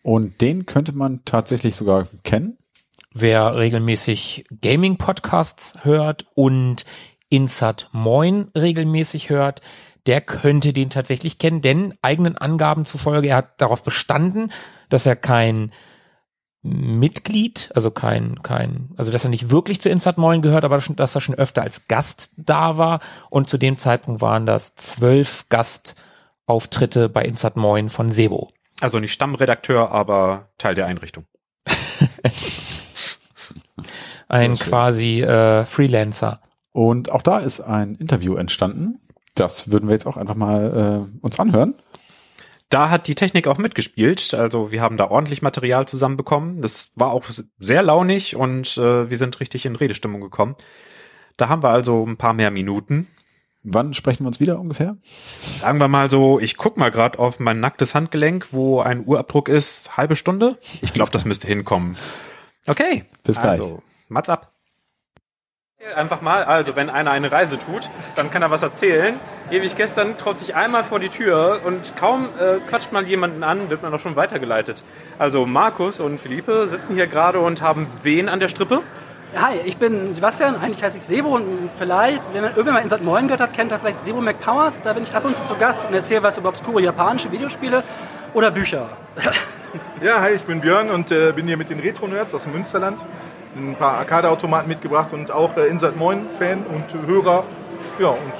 [0.03, 2.57] Und den könnte man tatsächlich sogar kennen.
[3.11, 6.85] Wer regelmäßig Gaming-Podcasts hört und
[7.29, 9.61] Insert Moin regelmäßig hört,
[10.05, 14.51] der könnte den tatsächlich kennen, denn eigenen Angaben zufolge, er hat darauf bestanden,
[14.89, 15.71] dass er kein
[16.65, 20.95] Mitglied, also kein, kein, also dass er nicht wirklich zu Insert Moin gehört, aber schon,
[20.95, 23.01] dass er schon öfter als Gast da war.
[23.29, 28.49] Und zu dem Zeitpunkt waren das zwölf Gastauftritte bei Insert Moin von Sebo.
[28.81, 31.25] Also nicht Stammredakteur, aber Teil der Einrichtung.
[34.27, 36.41] Ein quasi äh, Freelancer.
[36.71, 38.99] Und auch da ist ein Interview entstanden.
[39.35, 41.75] Das würden wir jetzt auch einfach mal äh, uns anhören.
[42.75, 44.33] Da hat die Technik auch mitgespielt.
[44.33, 46.61] Also wir haben da ordentlich Material zusammenbekommen.
[46.61, 47.23] Das war auch
[47.57, 50.57] sehr launig und äh, wir sind richtig in Redestimmung gekommen.
[51.37, 53.07] Da haben wir also ein paar mehr Minuten.
[53.63, 54.97] Wann sprechen wir uns wieder ungefähr?
[54.99, 59.47] Sagen wir mal so, ich guck mal gerade auf mein nacktes Handgelenk, wo ein Uhrabdruck
[59.47, 60.57] ist, halbe Stunde.
[60.81, 61.95] Ich glaube, das müsste hinkommen.
[62.67, 63.05] Okay.
[63.23, 63.51] Bis gleich.
[63.51, 64.51] Also, Mats ab.
[65.93, 69.19] Einfach mal, also wenn einer eine Reise tut, dann kann er was erzählen.
[69.51, 73.69] Ewig gestern traut sich einmal vor die Tür und kaum äh, quatscht man jemanden an,
[73.69, 74.83] wird man auch schon weitergeleitet.
[75.19, 78.81] Also Markus und Philippe sitzen hier gerade und haben wen an der Strippe?
[79.35, 83.03] Hi, ich bin Sebastian, eigentlich heiße ich Sebo und vielleicht, wenn man irgendwann mal Insert
[83.03, 84.81] Moin gehört hat, kennt er vielleicht Sebo McPowers.
[84.81, 87.83] Da bin ich ab und zu zu Gast und erzähle was über obskure japanische Videospiele
[88.33, 88.89] oder Bücher.
[90.01, 92.97] Ja, hi, ich bin Björn und äh, bin hier mit den Retro-Nerds aus dem Münsterland.
[93.55, 97.43] Ein paar Arcade-Automaten mitgebracht und auch äh, Insert Moin-Fan und Hörer.
[97.99, 98.33] Ja, und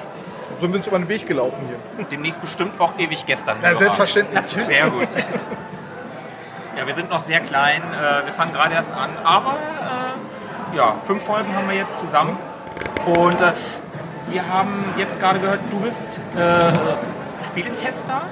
[0.56, 2.06] so sind wir uns über den Weg gelaufen hier.
[2.12, 3.58] Demnächst bestimmt auch ewig gestern.
[3.62, 4.52] Ja, selbstverständlich.
[4.52, 5.08] Sehr gut.
[6.78, 7.82] Ja, wir sind noch sehr klein.
[7.94, 9.10] Äh, wir fangen gerade erst an.
[9.24, 12.38] Aber äh, ja, fünf Folgen haben wir jetzt zusammen.
[13.06, 13.54] Und äh,
[14.28, 16.74] wir haben jetzt gerade gehört, du bist äh,
[17.46, 18.24] Spieletester.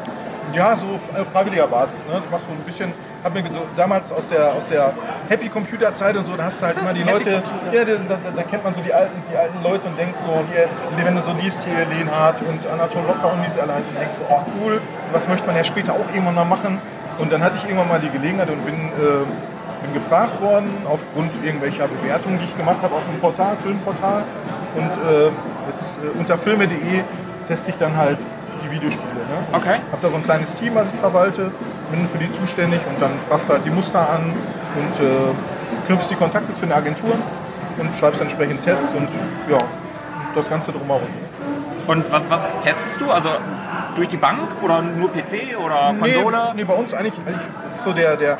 [0.53, 0.85] Ja, so
[1.19, 2.05] auf freiwilliger Basis.
[2.07, 2.21] Ne?
[2.23, 2.93] Ich mach so ein bisschen,
[3.23, 4.93] hab mir so damals aus der, aus der
[5.27, 7.93] Happy Computer Zeit und so, da hast du halt immer die Happy Leute, ja, da,
[7.95, 11.15] da, da kennt man so die alten, die alten Leute und denkt so, hier, wenn
[11.15, 14.23] du so liest hier Lehnhardt und Anatol Locker und wie sie alle heißen, denkst du,
[14.29, 14.81] oh cool,
[15.11, 16.79] was möchte man ja später auch irgendwann mal machen.
[17.17, 19.25] Und dann hatte ich irgendwann mal die Gelegenheit und bin, äh,
[19.81, 24.23] bin gefragt worden, aufgrund irgendwelcher Bewertungen, die ich gemacht habe auf dem Portal, Filmportal.
[24.75, 25.29] Und äh,
[25.71, 27.03] jetzt äh, unter filme.de
[27.47, 28.42] teste ich dann halt die
[28.73, 29.13] Videospiele.
[29.29, 29.37] Ne?
[29.57, 29.77] Okay.
[29.91, 31.51] Habe da so ein kleines Team, was ich verwalte,
[31.91, 34.33] bin für die zuständig und dann fragst du halt die Muster an
[34.75, 37.21] und äh, knüpfst die Kontakte zu den Agenturen
[37.77, 39.07] und schreibst entsprechend Tests und
[39.49, 39.59] ja,
[40.35, 41.07] das Ganze drumherum.
[41.87, 43.11] Und was, was testest du?
[43.11, 43.29] Also
[43.95, 46.37] durch die Bank oder nur PC oder Konsole?
[46.37, 47.41] Nee, nee, bei uns eigentlich, eigentlich
[47.73, 48.37] ist so der, der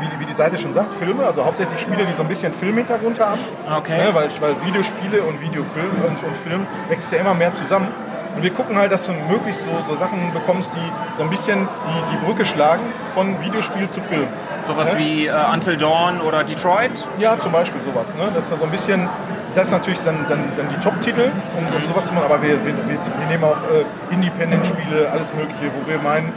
[0.00, 2.52] wie, die- wie die Seite schon sagt, Filme, also hauptsächlich Spiele, die so ein bisschen
[2.52, 3.40] Filmhintergrund haben.
[3.78, 3.96] Okay.
[3.98, 7.88] Ne, weil, weil Videospiele und Videofilm und, und Film wächst ja immer mehr zusammen.
[8.34, 11.68] Und wir gucken halt, dass du möglichst so, so Sachen bekommst, die so ein bisschen
[11.86, 12.82] die, die Brücke schlagen
[13.14, 14.26] von Videospiel zu Film.
[14.66, 14.98] Sowas Ne?
[14.98, 16.92] wie äh, Until Dawn oder Detroit?
[17.18, 18.06] Ja, zum Beispiel sowas.
[18.16, 18.30] Ne?
[18.34, 19.08] Das ist ja so ein bisschen,
[19.54, 22.64] das ist natürlich dann, dann, dann die Top-Titel, um, um sowas zu machen, aber wir,
[22.64, 26.32] wir, wir, wir nehmen auch äh, Independent-Spiele, alles Mögliche, wo wir meinen,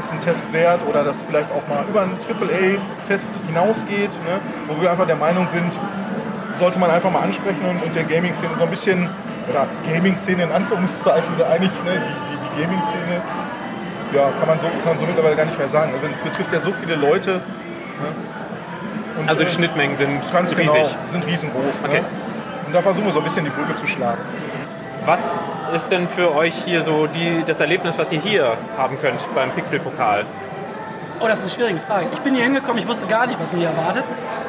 [0.00, 4.40] ist ein Test wert oder das vielleicht auch mal über einen AAA-Test hinausgeht, ne?
[4.68, 5.72] wo wir einfach der Meinung sind,
[6.58, 9.08] sollte man einfach mal ansprechen und, und der Gaming-Szene so ein bisschen,
[9.48, 13.20] oder Gaming-Szene in Anführungszeichen, eigentlich ne, die, die, die Gaming-Szene,
[14.14, 15.92] ja, kann man, so, kann man so mittlerweile gar nicht mehr sagen.
[15.94, 17.34] Also es betrifft ja so viele Leute.
[17.34, 19.20] Ne?
[19.20, 20.72] Und, Also die äh, Schnittmengen sind Ganz riesig.
[20.74, 21.74] Genau, sind riesengroß.
[21.84, 22.00] Okay.
[22.00, 22.04] Ne?
[22.66, 24.20] Und da versuchen wir so ein bisschen die Brücke zu schlagen.
[25.04, 29.26] Was ist denn für euch hier so die, das Erlebnis, was ihr hier haben könnt
[29.34, 30.24] beim Pixelpokal?
[31.18, 32.08] Oh, das ist eine schwierige Frage.
[32.12, 34.04] Ich bin hier hingekommen, ich wusste gar nicht, was mich hier erwartet.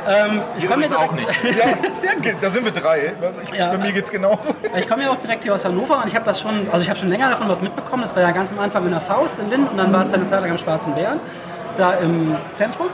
[0.08, 1.28] Ähm, ich komme hier auch nicht.
[1.44, 3.14] Ja, da sind wir drei.
[3.58, 3.72] Ja.
[3.72, 4.54] Bei mir geht's genauso.
[4.76, 6.90] Ich komme ja auch direkt hier aus Hannover und ich habe das schon, also ich
[6.90, 8.04] habe schon länger davon was mitbekommen.
[8.04, 10.14] Das war ja ganz am Anfang in der Faust in Linden und dann war es
[10.14, 11.20] eine Zeit lang am Schwarzen Bären,
[11.78, 12.88] da im Zentrum.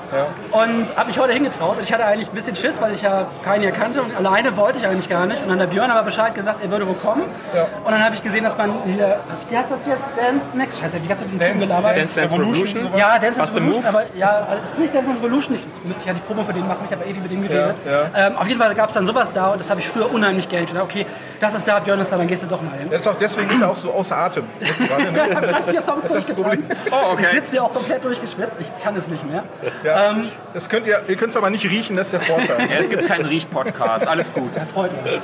[0.51, 1.77] Und habe mich heute hingetraut.
[1.77, 4.55] Und ich hatte eigentlich ein bisschen Schiss, weil ich ja keinen hier kannte und alleine
[4.57, 5.41] wollte ich eigentlich gar nicht.
[5.41, 7.23] Und dann hat der Björn aber Bescheid gesagt, er würde wo kommen.
[7.55, 7.67] Ja.
[7.83, 10.03] Und dann habe ich gesehen, dass man hier, was, wie heißt das jetzt?
[10.17, 10.79] Dance Next?
[10.79, 11.97] Scheiße, die ganze Zeit mit dem Dance, gelabert.
[11.97, 12.83] Dance Revolution?
[12.83, 12.99] sowas.
[12.99, 13.89] Ja, Dance Fast a Revolution, Move?
[13.89, 15.55] aber ja, also es ist nicht Dance Revolution.
[15.55, 16.83] Ich, jetzt müsste ich ja die Promo für den machen.
[16.85, 17.75] Ich habe ewig mit dem geredet.
[17.85, 20.11] Ja, Ähm, auf jeden Fall gab es dann sowas da und das habe ich früher
[20.11, 21.05] unheimlich dachte, okay,
[21.43, 22.87] das ist da, Björn ist da, dann gehst du doch mal hin.
[22.89, 24.45] Das ist auch, deswegen ist er auch so außer Atem.
[24.59, 25.21] Jetzt gerade, ne?
[25.29, 26.75] Ich habe gerade vier Songs durchgetanzt.
[26.91, 27.25] Oh, okay.
[27.29, 28.57] Ich sitze hier auch komplett durchgeschwitzt.
[28.59, 29.43] Ich kann es nicht mehr.
[29.83, 30.09] Ja.
[30.11, 32.69] Ähm, Das könnt ihr, ihr könnt es aber nicht riechen, das ist der Vorteil.
[32.69, 34.51] Ja, es gibt keinen Riech-Podcast, alles gut.
[34.55, 35.13] er freut mich.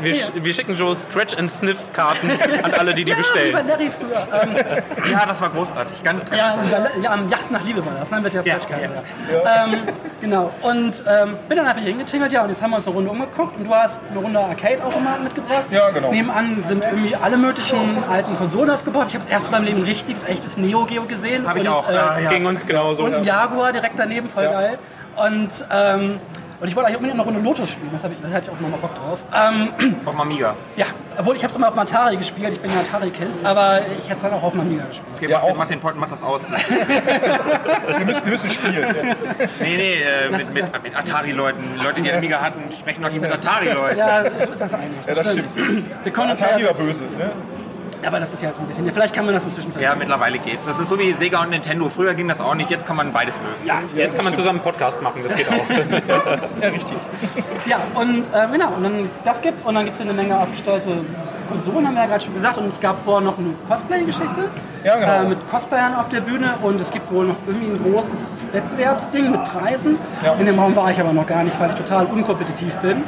[0.00, 2.30] Wir, sch- wir schicken so Scratch-and-Sniff-Karten
[2.62, 3.26] an alle, die die Ja, wie bei
[3.62, 3.66] bestellen.
[3.66, 4.28] Larry früher.
[4.40, 6.02] Ähm, Ja, das war großartig.
[6.04, 6.56] Ganz ja,
[7.02, 8.10] ja, am Yacht nach Liebe war das.
[8.10, 9.64] Dann wird ja Ja, Sketch ja.
[9.64, 9.78] ähm,
[10.20, 10.52] Genau.
[10.62, 13.10] Und ähm, bin dann einfach hier hingetingelt, ja, und jetzt haben wir uns eine Runde
[13.10, 15.64] umgeguckt und du hast eine Runde Arcade-Automaten mitgebracht.
[15.70, 16.10] Ja, genau.
[16.10, 19.06] Nebenan sind irgendwie alle möglichen alten Konsolen aufgebaut.
[19.08, 21.48] Ich habe das erste Mal im Leben ein richtiges, echtes Neo Geo gesehen.
[21.48, 21.88] Habe ich und, auch.
[21.88, 22.30] Äh, Ja, ja.
[22.30, 23.04] Ging uns genauso.
[23.04, 24.52] Und ein Jaguar direkt daneben, voll Ja.
[24.52, 24.78] geil.
[25.16, 26.20] Und ähm,
[26.62, 28.60] Und ich wollte eigentlich unbedingt noch eine Lotus spielen, das, ich, das hatte ich auch
[28.60, 29.18] nochmal Bock drauf.
[29.34, 30.54] Ähm, Auf dem Amiga.
[30.76, 30.86] ja,
[31.18, 34.14] obwohl ich habe es immer auf Atari gespielt, ich bin ja Atari-Kind, aber ich hätte
[34.18, 35.08] es dann auch auf dem Amiga gespielt.
[35.16, 35.58] Okay, Ja, mach, den, auch.
[35.58, 36.46] mach den Pod, mach das aus.
[37.98, 38.74] Wir müssen, wir müssen spielen.
[38.96, 39.14] Ja.
[39.60, 41.62] nee, nee, äh, Das- mit, mit, mit Atari-Leuten.
[41.82, 43.98] Leute, die Amiga hatten, sprechen doch nicht mit Atari-Leuten.
[43.98, 45.04] Ja, so ist das eigentlich.
[45.06, 45.48] Ja, das stimmt.
[46.04, 47.02] Wir können uns Atari war böse.
[47.02, 47.32] Ne?
[48.06, 50.66] Aber das ist ja jetzt ein bisschen, vielleicht kann man das inzwischen Ja, mittlerweile geht's.
[50.66, 51.88] Das ist so wie Sega und Nintendo.
[51.88, 53.66] Früher ging das auch nicht, jetzt kann man beides mögen.
[53.66, 55.52] Ja, jetzt kann man zusammen einen Podcast machen, das geht auch.
[56.60, 56.96] Ja, richtig.
[57.66, 61.04] Ja, und äh, genau, und dann das gibt's und dann gibt es eine Menge aufgestellte
[61.52, 62.58] Konsolen, haben wir ja gerade schon gesagt.
[62.58, 64.48] Und es gab vorher noch eine Cosplay-Geschichte
[64.84, 65.22] Ja, genau.
[65.22, 68.20] äh, mit Cosplayern auf der Bühne und es gibt wohl noch irgendwie ein großes
[68.52, 69.98] Wettbewerbsding mit Preisen.
[70.24, 70.34] Ja.
[70.34, 72.98] In dem Raum war ich aber noch gar nicht, weil ich total unkompetitiv bin.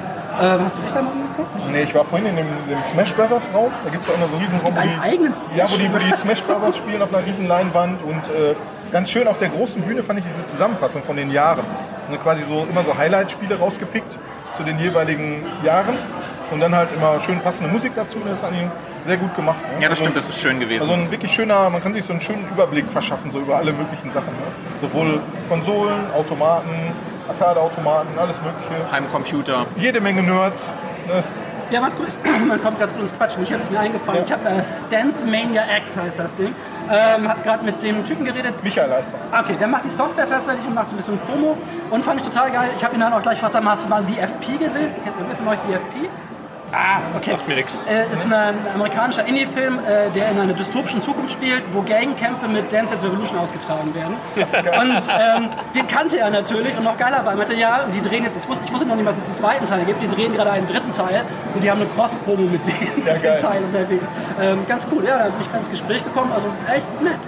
[0.40, 1.48] Äh, hast du dich da mal umgeguckt?
[1.70, 3.70] Nee, ich war vorhin in dem, dem Smash Brothers Raum.
[3.84, 6.06] Da gibt es auch noch so riesen Raum, einen eigenen ja, wo die, wo die
[6.06, 8.02] Smash Smash Brothers spielen auf einer riesen Leinwand.
[8.02, 8.54] Und äh,
[8.90, 11.64] ganz schön auf der großen Bühne fand ich diese Zusammenfassung von den Jahren.
[12.10, 14.18] Und quasi so immer so Highlight-Spiele rausgepickt
[14.56, 15.96] zu den jeweiligen Jahren.
[16.50, 18.18] Und dann halt immer schön passende Musik dazu.
[18.24, 18.70] Das ist an ihm
[19.06, 19.58] sehr gut gemacht.
[19.62, 19.82] Ne?
[19.82, 20.82] Ja, das Also- stimmt, das ist schön gewesen.
[20.82, 23.72] Also ein wirklich schöner, man kann sich so einen schönen Überblick verschaffen, so über alle
[23.72, 24.28] möglichen Sachen.
[24.28, 24.46] Ne?
[24.80, 26.92] Sowohl Konsolen, Automaten,
[27.28, 28.90] Arcade-Automaten, alles mögliche.
[28.92, 29.66] Heimcomputer.
[29.76, 30.72] Jede Menge Nerds.
[31.06, 31.22] Ne?
[31.70, 31.92] Ja, man,
[32.48, 33.42] man kommt ganz gut ins Quatschen.
[33.42, 34.20] Ich habe es mir eingefallen.
[34.20, 34.24] Ja.
[34.26, 36.54] Ich habe äh, Dance Mania X heißt das Ding.
[36.90, 39.16] Ähm, hat gerade mit dem Typen geredet, Michael Leister.
[39.32, 41.56] Okay, der macht die Software tatsächlich und macht so ein bisschen Promo
[41.90, 42.68] und fand ich total geil.
[42.76, 44.90] Ich habe ihn dann auch gleich gefragt, hast du mal VFP gesehen?
[45.02, 46.08] Kennt ihr von euch VFP?
[46.74, 47.30] Ah, okay.
[47.30, 47.86] Sagt mir nix.
[47.86, 52.72] Äh, ist ein, amerikanischer Indie-Film, äh, der in einer dystopischen Zukunft spielt, wo Gangkämpfe mit
[52.72, 54.16] Dance Dance Revolution ausgetragen werden.
[54.34, 58.24] Und ähm, den kannte er natürlich und noch geiler war, er meinte, ja, die drehen
[58.24, 60.34] jetzt, ich wusste, ich wusste noch nicht, was es einen zweiten Teil gibt, die drehen
[60.34, 61.22] gerade einen dritten Teil
[61.54, 64.10] und die haben eine Cross-Promo mit dem, Ja, mit dem Teil unterwegs.
[64.40, 67.18] Ähm, ganz cool, ja, da bin ich ganz ins Gespräch gekommen, also echt nett.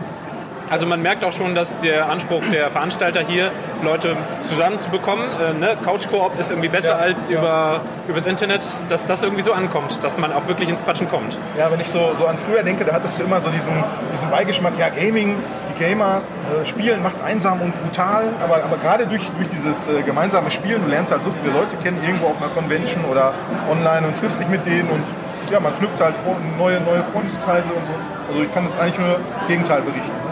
[0.69, 3.53] Also man merkt auch schon, dass der Anspruch der Veranstalter hier,
[3.83, 5.77] Leute zusammenzubekommen, äh, ne?
[5.85, 7.39] Couch-Koop ist irgendwie besser Ja, als ja.
[7.39, 11.39] über übers Internet, dass das irgendwie so ankommt, dass man auch wirklich ins Quatschen kommt.
[11.57, 13.73] Ja, wenn ich so, so an früher denke, da hattest du immer so diesen,
[14.13, 15.37] diesen Beigeschmack, ja, Gaming,
[15.71, 16.23] die Gamer,
[16.63, 20.83] äh, Spielen macht einsam und brutal, aber, aber gerade durch, durch dieses äh, gemeinsame Spielen,
[20.83, 23.35] du lernst halt so viele Leute kennen, irgendwo auf einer Convention oder
[23.71, 25.05] online und triffst dich mit denen und
[25.51, 26.15] ja, man knüpft halt
[26.59, 28.33] neue, neue Freundeskreise und so.
[28.33, 30.26] Also ich kann das eigentlich nur Gegenteil berichten.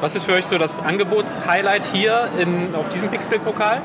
[0.00, 3.80] Was ist für euch so das Angebotshighlight hier in, auf diesem Pixel-Pokal?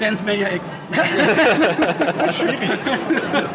[0.00, 0.74] Dance Mania X.
[2.34, 2.58] Schwierig.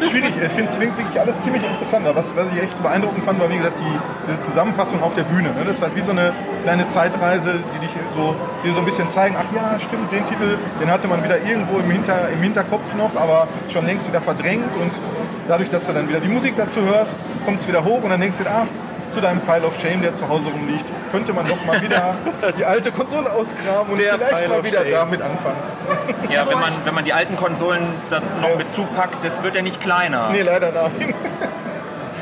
[0.08, 0.32] Schwierig.
[0.44, 2.06] Ich finde es wirklich alles ziemlich interessant.
[2.06, 5.24] Aber Was, was ich echt beeindruckend fand, war wie gesagt die, diese Zusammenfassung auf der
[5.24, 5.48] Bühne.
[5.50, 5.64] Ne?
[5.66, 9.10] Das ist halt wie so eine kleine Zeitreise, die dich so, die so ein bisschen
[9.10, 12.94] zeigen, ach ja, stimmt, den Titel, den hatte man wieder irgendwo im, Hinter, im Hinterkopf
[12.94, 14.72] noch, aber schon längst wieder verdrängt.
[14.80, 14.92] Und
[15.48, 18.20] dadurch, dass du dann wieder die Musik dazu hörst, kommt es wieder hoch und dann
[18.20, 18.66] denkst du dir, ach,
[19.16, 22.12] zu deinem Pile of Shame, der zu Hause rumliegt, könnte man doch mal wieder
[22.58, 24.90] die alte Konsole ausgraben und Der vielleicht Pile mal wieder Shame.
[24.90, 25.56] damit anfangen.
[26.28, 29.62] Ja, wenn man, wenn man die alten Konsolen dann noch mit zupackt, das wird ja
[29.62, 30.28] nicht kleiner.
[30.32, 31.14] Nee, leider nein.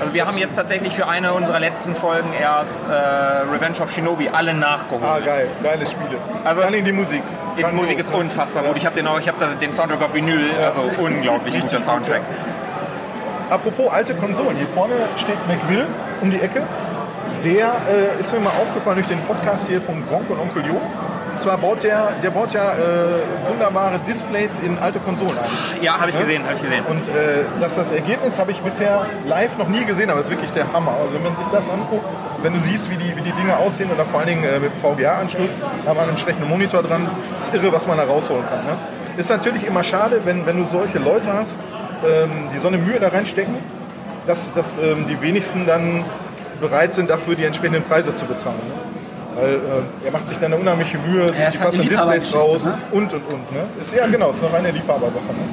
[0.00, 4.28] Also wir haben jetzt tatsächlich für eine unserer letzten Folgen erst äh, Revenge of Shinobi
[4.28, 5.02] alle nachgeholt.
[5.04, 6.18] Ah, geil, geile Spiele.
[6.44, 7.22] Also- Vor allem die Musik.
[7.58, 8.16] Die Musik ist ne?
[8.18, 8.68] unfassbar Ja.
[8.68, 8.78] gut.
[8.78, 11.84] Ich habe den, auch- ich hab da den Soundtrack auf Vinyl, also unglaublich guter gut,
[11.84, 12.22] Soundtrack.
[13.50, 15.86] Apropos alte Konsolen, hier vorne steht McVille
[16.22, 16.62] um die Ecke.
[17.44, 17.72] Der
[18.16, 20.80] äh, ist mir mal aufgefallen durch den Podcast hier von Gronk und Onkel Jo.
[21.34, 25.82] Und zwar baut der, der baut ja äh, wunderbare Displays in alte Konsolen ein.
[25.82, 26.22] Ja, habe ich Ja?
[26.22, 26.84] gesehen, habe ich gesehen.
[26.86, 30.30] Und äh, das, das Ergebnis habe ich bisher live noch nie gesehen, aber es ist
[30.30, 30.92] wirklich der Hammer.
[30.92, 32.06] Also wenn man sich das anguckt,
[32.42, 34.72] wenn du siehst, wie die, wie die Dinge aussehen oder vor allen Dingen äh, mit
[34.80, 35.50] VGA-Anschluss,
[35.82, 38.64] da haben wir einen entsprechenden Monitor dran, ist irre, was man da rausholen kann.
[38.64, 38.72] Ne?
[39.18, 41.58] Ist natürlich immer schade, wenn, wenn du solche Leute hast,
[42.06, 43.56] ähm, die so eine Mühe da reinstecken,
[44.26, 46.04] dass, dass ähm, die wenigsten dann
[46.68, 48.56] bereit sind, dafür die entsprechenden Preise zu bezahlen.
[48.68, 48.74] Ne?
[49.40, 52.34] Weil äh, er macht sich dann eine unheimliche Mühe, sucht Ja, die halt passenden Displays
[52.34, 52.78] raus ne?
[52.92, 53.52] und und und.
[53.52, 53.62] Ne?
[53.80, 55.24] Ist, ja genau, ist eine reine Liebhabersache.
[55.24, 55.44] Ne?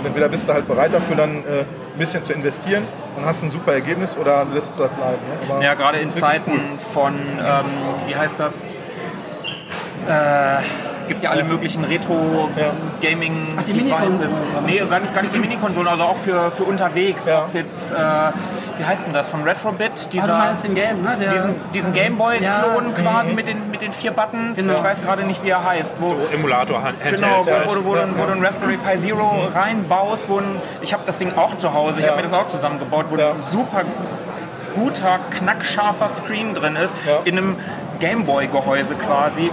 [0.00, 2.84] Und entweder bist du halt bereit dafür dann äh, ein bisschen zu investieren
[3.16, 5.18] und hast ein super Ergebnis oder lässt es halt bleiben.
[5.46, 5.54] Ne?
[5.54, 6.78] Aber Ja, gerade in Zeiten cool.
[6.92, 7.64] von, ähm,
[8.06, 8.74] wie heißt das?
[10.08, 10.62] Äh,
[11.08, 14.38] gibt ja alle möglichen Ach, die Retro-Gaming-Devices.
[14.66, 17.26] Nee, gar nicht, gar nicht die Minikonsolen, also auch für, für unterwegs.
[17.26, 17.42] Ja.
[17.42, 17.94] Ob's jetzt, äh,
[18.78, 19.90] wie heißt denn das, von Retrobit?
[19.94, 21.16] Ah, du Dieser, meinst den Game, ne?
[21.20, 23.02] Der, diesen, diesen Gameboy-Klon Ja.
[23.02, 24.56] quasi mit den, mit den vier Buttons.
[24.56, 24.74] Genau.
[24.76, 25.96] Ich weiß gerade nicht, wie er heißt.
[26.00, 27.70] Wo, So Emulator, Hand- Genau, Handhelds halt.
[27.70, 31.02] wo, du, wo, du, wo du ein Raspberry Pi Zero reinbaust, wo ein, ich habe
[31.06, 32.12] das Ding auch zu Hause, ich Ja.
[32.12, 33.30] habe mir das auch zusammengebaut, wo Ja.
[33.30, 33.82] ein super
[34.74, 37.18] guter, knackscharfer Screen drin ist, Ja.
[37.24, 37.56] in einem
[38.00, 39.50] Gameboy-Gehäuse quasi.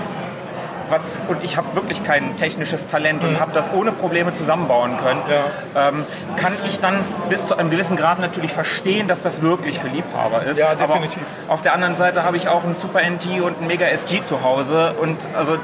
[0.89, 5.21] Was, und ich habe wirklich kein technisches Talent und habe das ohne Probleme zusammenbauen können.
[5.25, 5.75] Mhm.
[5.75, 5.87] Ja.
[5.87, 6.05] Ähm,
[6.37, 10.43] kann ich dann bis zu einem gewissen Grad natürlich verstehen, dass das wirklich für Liebhaber
[10.43, 10.57] ist.
[10.57, 11.21] Ja, definitiv.
[11.45, 14.21] Aber auf der anderen Seite habe ich auch einen Super NT und einen Mega SG
[14.23, 15.57] zu Hause und also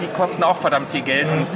[0.00, 1.26] die kosten auch verdammt viel Geld.
[1.26, 1.46] Und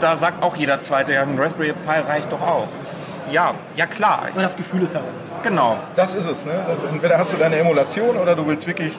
[0.00, 2.68] da sagt auch jeder Zweite, ja, ein Raspberry Pi reicht doch auch.
[3.30, 5.00] Ja, ja klar, Aber das Gefühl ist ja
[5.42, 5.76] genau.
[5.96, 6.44] Das ist es.
[6.44, 6.52] Ne?
[6.66, 8.92] Das, entweder hast du deine Emulation oder du willst wirklich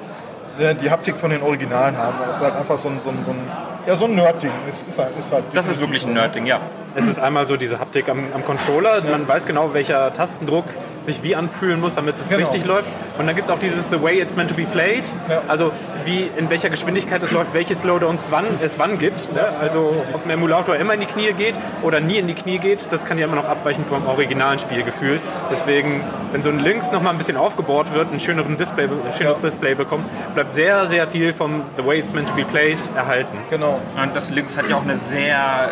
[0.59, 2.15] die Haptik von den Originalen haben.
[2.27, 3.51] Das ist halt einfach so ein, so ein, so ein,
[3.87, 4.51] ja, so ein Nerd-Ding.
[4.69, 6.59] Ist, ist halt, ist halt Das ist wirklich ein Nerdding, ja.
[6.95, 9.01] Es ist einmal so diese Haptik am, am Controller.
[9.01, 10.65] Man weiß genau, welcher Tastendruck
[11.01, 12.41] sich wie anfühlen muss, damit es Genau.
[12.45, 12.89] richtig läuft.
[13.17, 15.11] Und dann gibt es auch dieses The way it's meant to be played.
[15.29, 15.41] Ja.
[15.47, 15.71] Also
[16.05, 19.33] wie in welcher Geschwindigkeit es läuft, welche Slowdowns wann, es wann gibt.
[19.33, 19.41] Ne?
[19.59, 22.91] Also ob ein Emulator immer in die Knie geht oder nie in die Knie geht,
[22.91, 25.19] das kann ja immer noch abweichen vom originalen Spielgefühl.
[25.49, 26.01] Deswegen,
[26.33, 29.41] wenn so ein Links noch mal ein bisschen aufgebohrt wird, ein schöneren Display, ein schönes
[29.41, 33.37] Display bekommt, bleibt sehr, sehr viel vom The way it's meant to be played erhalten.
[33.49, 33.79] Genau.
[34.01, 35.71] Und das Lynx hat ja auch eine sehr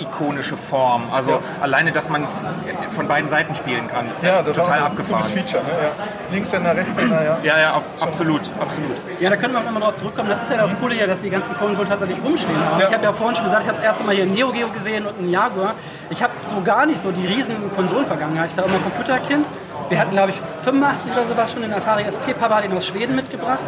[0.00, 1.04] ikonische Form.
[1.12, 1.38] Also Ja.
[1.60, 4.82] alleine, dass man es von beiden Seiten spielen kann, ist Ja, das total war ein
[4.84, 5.22] abgefahren.
[5.22, 5.62] cooles Feature.
[5.62, 5.70] Ne?
[5.82, 6.04] Ja.
[6.34, 7.38] Linkshänder, Rechtshänder, ja.
[7.42, 8.90] Ja, ja, ab- absolut, absolut.
[9.20, 10.28] Ja, da können wir auch nochmal drauf zurückkommen.
[10.28, 12.56] Das ist ja das Coole hier, dass die ganzen Konsolen tatsächlich rumstehen.
[12.78, 12.86] Ja.
[12.88, 14.68] Ich habe ja vorhin schon gesagt, ich habe das erste Mal hier einen Neo Geo
[14.68, 15.74] gesehen und einen Jaguar.
[16.10, 18.50] Ich habe so gar nicht so die riesen Konsolenvergangenheit.
[18.50, 19.46] Ich war immer Computerkind.
[19.88, 22.38] Wir hatten, glaube ich, 85 oder sowas schon den Atari ST.
[22.38, 23.60] Papa hat ihn aus Schweden mitgebracht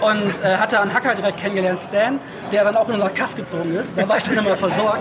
[0.00, 2.20] und äh, hatte einen Hacker direkt kennengelernt, Stan,
[2.52, 3.90] der dann auch in unser Kaff gezogen ist.
[3.96, 5.00] Da war ich dann immer versorgt.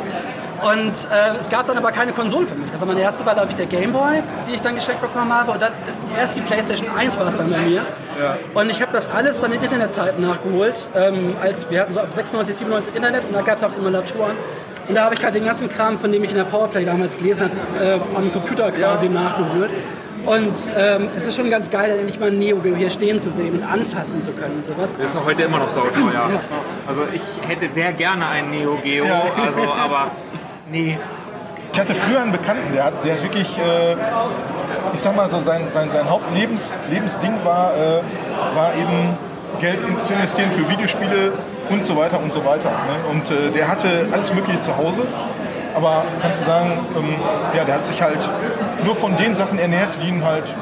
[0.63, 2.71] Und äh, es gab dann aber keine Konsolen für mich.
[2.71, 5.51] Also meine erste war, glaube ich, der Game Boy, die ich dann geschenkt bekommen habe.
[5.51, 5.73] Und dann,
[6.17, 7.81] erst die PlayStation 1 war es dann bei mir.
[8.53, 10.89] Und ich habe das alles dann in Internetzeiten nachgeholt.
[10.95, 14.37] Ähm, als wir hatten so ab 96, 97 Internet und da gab es auch Emulatoren.
[14.87, 17.17] Und da habe ich halt den ganzen Kram, von dem ich in der Powerplay damals
[17.17, 19.71] gelesen habe, äh, am Computer quasi nachgeholt.
[20.25, 23.19] Und ähm, es ist schon ganz geil, dann endlich mal ein Neo Geo hier stehen
[23.19, 24.93] zu sehen und anfassen zu können und sowas.
[24.97, 26.29] Das ist auch heute immer noch sauteuer.
[26.87, 29.23] Also ich hätte sehr gerne einen Neo Geo, Ja.
[29.45, 30.11] also aber
[30.71, 30.97] nee.
[31.73, 33.93] Ich hatte früher einen Bekannten, der hat, der hat wirklich, äh,
[34.93, 38.01] ich sag mal so, sein, sein, sein Hauptlebensding Lebensding war, äh,
[38.55, 39.17] war eben
[39.59, 41.33] Geld in, zu investieren für Videospiele
[41.69, 42.69] und so weiter und so weiter.
[42.69, 43.09] Ne?
[43.11, 45.01] Und äh, der hatte alles Mögliche zu Hause.
[45.75, 47.15] Aber kannst du sagen, ähm,
[47.55, 48.29] ja, der hat sich halt
[48.85, 50.53] nur von den Sachen ernährt, die ihm halt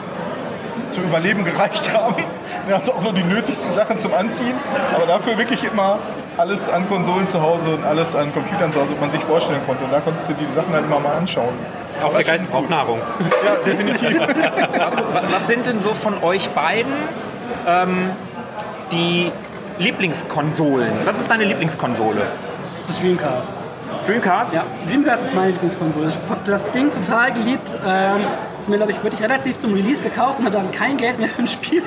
[0.92, 2.16] zum Überleben gereicht haben.
[2.68, 4.54] Er hatte auch nur die nötigsten Sachen zum Anziehen,
[4.96, 6.00] aber dafür wirklich immer
[6.38, 9.60] alles an Konsolen zu Hause und alles an Computern zu Hause, was man sich vorstellen
[9.66, 9.84] konnte.
[9.84, 11.54] Und da konntest du die Sachen halt immer mal anschauen.
[12.04, 13.00] Auch der Geist braucht Nahrung.
[13.46, 14.18] Ja, definitiv.
[14.78, 16.94] Was, wa- was sind denn so von euch beiden
[17.68, 18.12] ähm,
[18.92, 19.32] die
[19.78, 20.92] Lieblingskonsolen?
[21.06, 22.22] Was ist deine Lieblingskonsole?
[22.88, 23.52] Das Dreamcast.
[24.06, 24.54] Dreamcast?
[24.54, 26.10] Ja, Dreamcast ist meine Lieblingskonsole.
[26.10, 27.70] Ich habe das Ding total geliebt.
[27.88, 28.26] Ähm,
[28.68, 31.44] mir, glaube ich, wirklich relativ zum Release gekauft und hatte dann kein Geld mehr für
[31.44, 31.84] ein Spiel.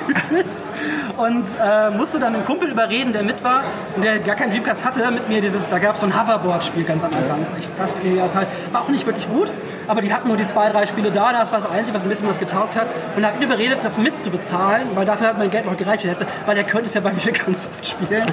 [1.17, 3.63] Und äh, musste dann einen Kumpel überreden, der mit war
[3.95, 6.83] und der gar keinen Dreamcast hatte, mit mir dieses, da gab es so ein Hoverboard-Spiel
[6.83, 7.45] ganz am Anfang.
[7.57, 8.51] Ich weiß nicht, wie das heißt.
[8.71, 9.51] War auch nicht wirklich gut,
[9.87, 11.31] aber die hatten nur die zwei, drei Spiele da.
[11.31, 12.87] Das war das Einzige, was ein bisschen was getaugt hat.
[13.15, 16.55] Und hat ihn überredet, das mitzubezahlen, weil dafür hat mein Geld noch gereicht hätte, weil
[16.55, 18.31] der könnte es ja bei mir ganz oft spielen.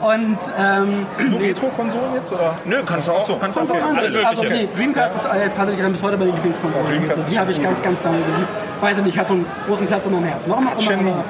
[0.00, 2.32] Und ähm, Nur Retro-Konsolen jetzt?
[2.32, 2.54] Oder?
[2.64, 3.22] Nö, kannst du auch.
[3.22, 3.80] so, kannst du okay.
[3.80, 6.86] auch also, alles also nee, Dreamcast ist äh, tatsächlich bis heute meine Lieblingskonsole.
[7.08, 8.48] Also, ist die habe ich ganz, ganz lange geliebt.
[8.80, 10.50] Weiß ich nicht, hat so einen großen Platz in meinem Herzen.
[10.50, 11.24] Warum auch immer.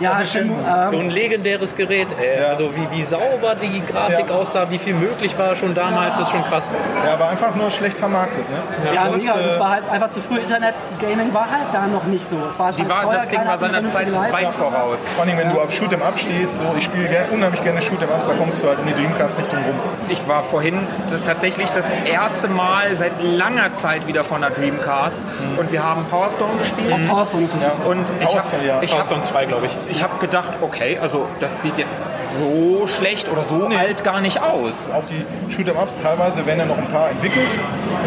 [0.00, 0.20] Ja.
[0.24, 2.40] So Ähm, ein legendäres Gerät, ey.
[2.40, 2.48] Ja.
[2.48, 4.34] Also wie, wie sauber die Grafik Ja.
[4.34, 6.74] aussah, wie viel möglich war schon damals, das ist schon krass.
[7.06, 8.44] Ja, aber einfach nur schlecht vermarktet.
[8.50, 8.92] Ne?
[8.94, 9.36] ja, Sonst, mega.
[9.38, 10.38] Das äh, war halt einfach zu früh.
[10.38, 12.36] Internet-Gaming war halt da noch nicht so.
[12.50, 14.98] Es war Die war, teuer, das Ding war seiner Zeit vernünftige weit voraus.
[15.16, 18.26] Vor allem, wenn du auf Shoot'em Up stehst, so, ich spiele unheimlich gerne Shoot'em Ups,
[18.26, 19.74] da kommst du halt um die Dreamcast nicht drum rum.
[20.08, 20.86] Ich war vorhin
[21.24, 25.20] tatsächlich das erste Mal seit langer Zeit wieder von der Dreamcast
[25.58, 26.92] und wir haben Power Stone gespielt.
[26.92, 27.86] Auch Power Stone ist das super.
[27.88, 28.82] Und ich Power habe Stone, ja.
[28.82, 29.76] ich Power hab, Stone 2, glaube ich.
[29.90, 31.98] Ich hab gedacht, okay, also das sieht jetzt
[32.38, 34.74] so schlecht oder so alt gar nicht aus.
[34.92, 37.48] Auch die Shoot'em Ups teilweise werden ja noch ein paar entwickelt.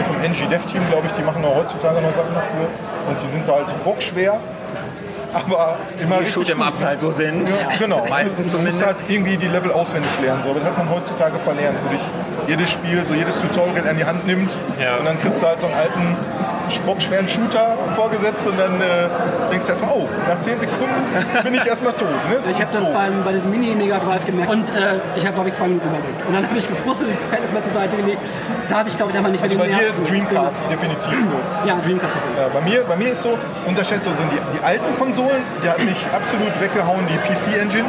[0.07, 2.67] Vom NG Dev Team, glaube ich, die machen auch heutzutage noch Sachen dafür.
[3.07, 4.39] Und die sind halt bockschwer.
[5.35, 6.85] Aber immer Die Ups ne?
[6.85, 7.49] halt so sind.
[7.49, 8.05] Ja, genau.
[8.09, 8.85] Meistens du musst zumindest.
[8.85, 10.41] halt irgendwie die Level auswendig lernen.
[10.43, 10.49] So.
[10.51, 12.01] Aber das hat man heutzutage verlernt, wo dich
[12.47, 14.51] jedes Spiel, so jedes Tutorial an die Hand nimmt.
[14.79, 14.97] Ja.
[14.97, 16.15] Und dann kriegst du halt so einen alten,
[16.85, 19.07] bockschweren Shooter vorgesetzt und dann äh,
[19.51, 20.95] denkst du erstmal, oh, nach 10 Sekunden
[21.43, 22.07] bin ich erstmal tot.
[22.09, 22.37] Ne?
[22.49, 22.91] Ich habe das Oh.
[22.93, 26.25] beim, bei dem Mini-Mega Drive gemerkt und äh, ich habe, glaube ich, zwei Minuten überlebt.
[26.27, 28.19] Und dann habe ich gefrustet, die Zeit ist mal zur Seite gelegt.
[28.69, 30.05] Da habe ich, glaube ich, einfach nicht mehr Also bei die dir Nerven.
[30.05, 31.67] Dreamcast, definitiv so.
[31.67, 32.15] Ja, Dreamcast.
[32.37, 35.24] Ja, bei, mir, bei mir ist so, Unterschied so sind die, die alten Konsolen,
[35.63, 37.85] die hat mich absolut weggehauen, die PC-Engine.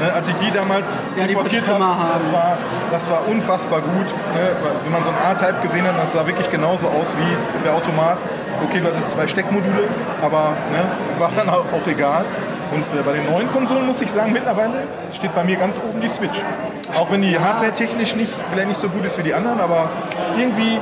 [0.00, 1.78] Ne, als ich die damals Ja, importiert habe,
[2.18, 2.58] das war,
[2.90, 4.06] das war unfassbar gut.
[4.34, 4.50] Ne?
[4.82, 8.18] Wenn man so einen A-Type gesehen hat, das sah wirklich genauso aus wie der Automat.
[8.64, 9.86] Okay, du hattest zwei Steckmodule,
[10.20, 10.82] aber ne,
[11.18, 12.24] war dann auch, auch egal.
[12.72, 16.00] Und äh, bei den neuen Konsolen muss ich sagen, mittlerweile steht bei mir ganz oben
[16.00, 16.42] die Switch.
[16.94, 19.88] Auch wenn die hardware-technisch nicht, vielleicht nicht so gut ist wie die anderen, aber
[20.36, 20.78] irgendwie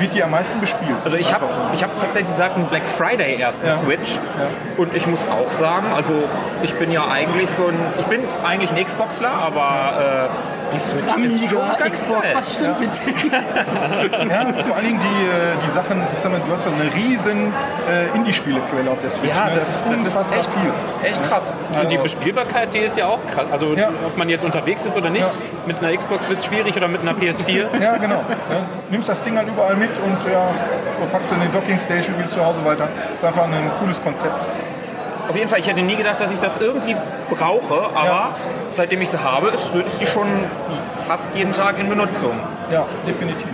[0.00, 0.96] wird die am meisten gespielt.
[1.04, 1.58] Also ich habe so.
[1.74, 3.78] ich hab tatsächlich gesagt, ein Black Friday erst eine Ja.
[3.78, 4.18] Switch.
[4.76, 6.12] Und ich muss auch sagen, also
[6.62, 10.28] ich bin ja eigentlich so ein, ich bin eigentlich ein Xboxler, aber
[10.74, 13.32] Die Switch ist Amiga, Xbox, was stimmt mit denen?
[14.30, 16.92] Ja, vor allen Dingen die, äh, die Sachen, ich sag mal, du hast ja eine
[16.94, 17.52] riesen
[17.88, 19.30] äh, Indie-Spielequelle auf der Switch.
[19.34, 19.52] Ja, ne?
[19.56, 21.08] das, das ist unfassbar echt, viel.
[21.10, 21.54] echt krass.
[21.80, 23.48] Und die Bespielbarkeit, die ist ja auch krass.
[23.50, 23.88] Also Ja.
[24.06, 25.42] ob man jetzt unterwegs ist oder nicht, Ja.
[25.66, 27.66] mit einer Xbox wird es schwierig oder mit einer PS4.
[27.80, 28.16] Ja, genau.
[28.50, 30.48] Ja, nimmst das Ding halt überall mit und ja,
[31.12, 32.88] packst du in den Docking Station, spielst zu Hause weiter.
[33.14, 34.34] ist einfach ein cooles Konzept.
[35.28, 36.96] Auf jeden Fall, ich hätte nie gedacht, dass ich das irgendwie
[37.30, 38.30] brauche, aber Ja.
[38.76, 40.26] seitdem ich sie habe, ist, ist die schon
[41.06, 42.32] fast jeden Tag in Benutzung.
[42.72, 43.46] Ja, definitiv.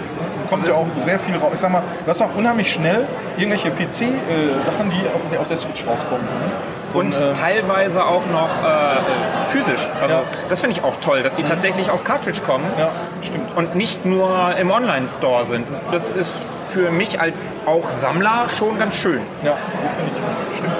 [0.48, 1.50] Kommt ja auch sehr viel raus.
[1.54, 3.06] Ich sag mal, du hast auch unheimlich schnell
[3.36, 6.24] irgendwelche PC-Sachen, die auf der, auf der Switch rauskommen.
[6.24, 6.50] Ne?
[6.92, 9.88] So Und ein, äh, teilweise auch noch äh, physisch.
[10.00, 10.22] Also Ja.
[10.48, 12.90] das finde ich auch toll, dass die tatsächlich auf Cartridge kommen ja,
[13.22, 13.56] stimmt.
[13.56, 15.66] und nicht nur im Online-Store sind.
[15.90, 16.30] Das ist
[16.72, 19.20] für mich als auch Sammler schon ganz schön.
[19.42, 20.22] Ja, definitiv.
[20.56, 20.74] Stimmt.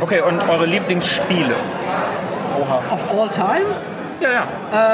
[0.00, 1.54] Okay, und eure Lieblingsspiele?
[2.58, 2.80] Oha.
[2.94, 3.66] Of all time?
[4.20, 4.42] Ja, ja,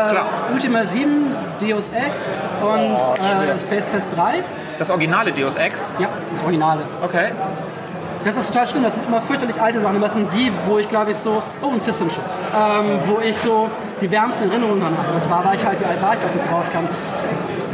[0.09, 0.26] Äh, klar.
[0.52, 4.42] Ultima 7, Deus Ex und Oh, äh, Space Quest 3.
[4.78, 5.90] Das originale Deus Ex?
[5.98, 6.80] Ja, das Originale.
[7.02, 7.30] Okay.
[8.24, 10.00] Das ist total schlimm, das sind immer fürchterlich alte Sachen.
[10.00, 12.24] Das sind die, wo ich glaube ich so, oh, ein System Shock.
[12.57, 13.68] Ähm, wo ich so
[14.00, 15.09] die wärmsten Erinnerungen dran habe.
[15.14, 16.86] Das war, war ich halt, wie alt war ich, als das rauskam?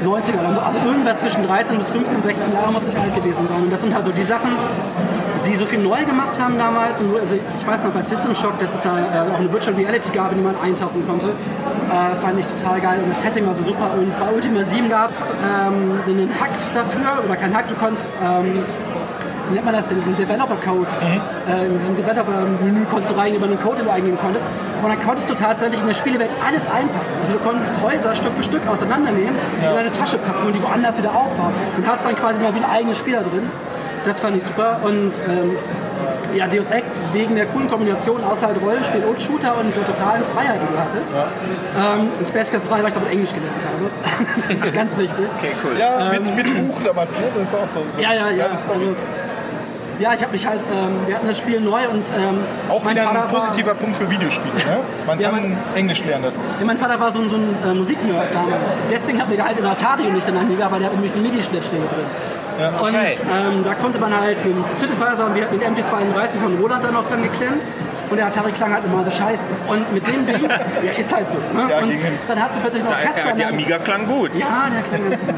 [0.05, 0.61] 90er, oder so.
[0.61, 3.63] also irgendwas zwischen 13 bis 15, 16 Jahre muss ich alt gewesen sein.
[3.63, 4.51] Und das sind halt so die Sachen,
[5.47, 7.01] die so viel neu gemacht haben damals.
[7.01, 9.77] Und also ich weiß noch bei System Shock, dass es da äh, auch eine Virtual
[9.77, 11.29] Reality gab, in die man eintauchen konnte.
[11.29, 13.01] Äh, fand ich total geil.
[13.03, 13.91] Und das Setting war so super.
[13.97, 18.09] Und bei Ultima 7 gab es ähm, einen Hack dafür, oder kein Hack, du konntest
[18.23, 18.63] ähm,
[19.53, 20.89] wie nennt man das denn, diesen Developer-Code,
[21.47, 24.47] äh, in diesem Developer-Menü konntest du rein über einen Code, den du eingeben konntest.
[24.83, 27.13] Und dann konntest du tatsächlich in der Spielewelt alles einpacken.
[27.23, 30.97] Also du konntest Häuser Stück für Stück auseinandernehmen, in deine Tasche packen und die woanders
[30.97, 31.53] wieder aufbauen.
[31.77, 33.51] Und hast dann quasi mal wie ein eigenes Spieler drin.
[34.05, 34.81] Das fand ich super.
[34.83, 35.57] Und ähm,
[36.35, 40.23] ja, Deus Ex wegen der coolen Kombination aus halt Rollenspiel und Shooter und dieser totalen
[40.35, 41.15] Freiheit, die du hattest.
[41.15, 44.25] Ähm, in Space Quest 3, weil ich damit Englisch gelernt habe.
[44.49, 45.27] das ist ganz wichtig.
[45.39, 45.73] Okay, cool.
[45.79, 47.25] Ja, mit, mit Buch damals, ne?
[47.35, 47.81] Das ist auch so.
[47.97, 48.47] so Ja, ja, ja.
[48.47, 48.71] Also,
[49.99, 52.39] ja, ich habe mich halt, ähm, wir hatten das Spiel neu und ähm,
[52.69, 54.55] auch mein wieder ein Vater war, positiver Punkt für Videospiele.
[54.55, 54.79] Ne?
[55.07, 56.33] Man Ja, kann Englisch lernen.
[56.59, 58.73] ja, mein Vater war so, ein- so ein äh, Musiknerd damals.
[58.91, 61.13] Deswegen hat mir der halt in Atari und nicht in Amiga, weil der hat nämlich
[61.13, 62.07] eine MIDI-Schnittstelle drin.
[62.69, 63.17] Und Okay.
[63.33, 66.85] ähm, da konnte man halt mit dem Synthesizer und wir hatten den MT32 von Roland
[66.85, 67.63] dann noch dran geklemmt.
[68.11, 69.47] Und der Atari klang halt immer so scheiße.
[69.69, 70.43] Und mit dem Ding,
[70.85, 71.39] ja, ist halt so.
[71.39, 71.67] Ne?
[71.71, 71.95] Ja, und
[72.29, 73.29] dann hast du plötzlich ein Orchester.
[73.31, 74.33] ja, der Amiga klang gut.
[74.35, 75.35] Ja, der klang ganz gut.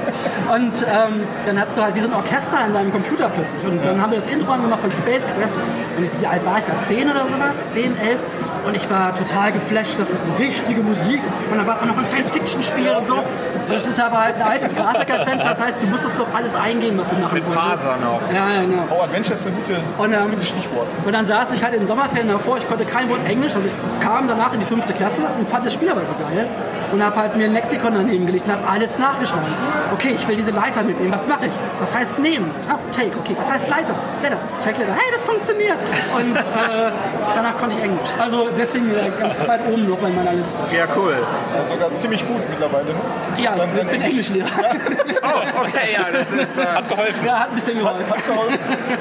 [0.53, 3.63] Und ähm, dann hattest du halt wie so ein Orchester in deinem Computer plötzlich.
[3.65, 5.55] Und dann haben wir das Intro angemacht von Space Quest.
[5.97, 6.73] Und wie alt war ich da?
[6.89, 7.63] Zehn oder sowas?
[7.71, 8.19] Zehn, elf?
[8.67, 11.21] Und ich war total geflasht, das ist richtige Musik.
[11.53, 13.23] Und dann war es auch noch ein Science-Fiction-Spiel und so.
[13.69, 15.51] Das ist aber halt ein altes Grafik-Adventure.
[15.51, 17.67] Das heißt, du musstest noch alles eingeben, was du machen Mit konntest.
[17.67, 18.21] Parser noch.
[18.33, 18.83] Ja, ja, genau.
[18.91, 20.87] Oh, Adventure ist ein gute, Und, ähm, gutes Stichwort.
[21.05, 23.67] Und dann saß ich halt in den Sommerferien davor, ich konnte kein Wort Englisch, also
[23.67, 26.47] ich kam danach in die fünfte Klasse und fand das Spiel aber so geil
[26.95, 29.47] und habe halt mir ein Lexikon daneben gelegt und habe alles nachgeschlagen.
[29.93, 31.53] Okay, ich will diese Leiter mitnehmen, was mache ich?
[31.81, 32.51] Was heißt nehmen?
[32.69, 33.35] Ah, take, okay.
[33.37, 33.97] Was heißt Leiter?
[34.23, 34.93] Letter, take Letter.
[34.93, 35.77] Hey, das funktioniert!
[36.15, 36.93] Und äh,
[37.35, 38.09] danach konnte ich Englisch.
[38.19, 40.63] Also deswegen äh, ganz weit oben noch bei meiner Liste.
[40.73, 41.17] Ja, cool.
[41.55, 42.85] Ja, sogar ziemlich gut mittlerweile.
[42.85, 43.43] Ne?
[43.43, 44.31] Ja, ich bin Englisch.
[45.25, 46.59] Oh, okay, ja, das ist.
[46.59, 47.27] Äh, Hat geholfen.
[47.27, 48.15] Ja, hat ein bisschen geholfen.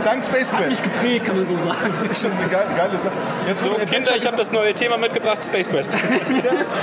[0.05, 0.83] Dank Space Hat mich Quest.
[0.83, 1.77] geprägt, kann man so sagen.
[1.99, 3.13] Das ist schon eine geile, geile Sache.
[3.47, 5.95] Jetzt, So, Kinder, ich habe das neue Thema mitgebracht, Space Quest.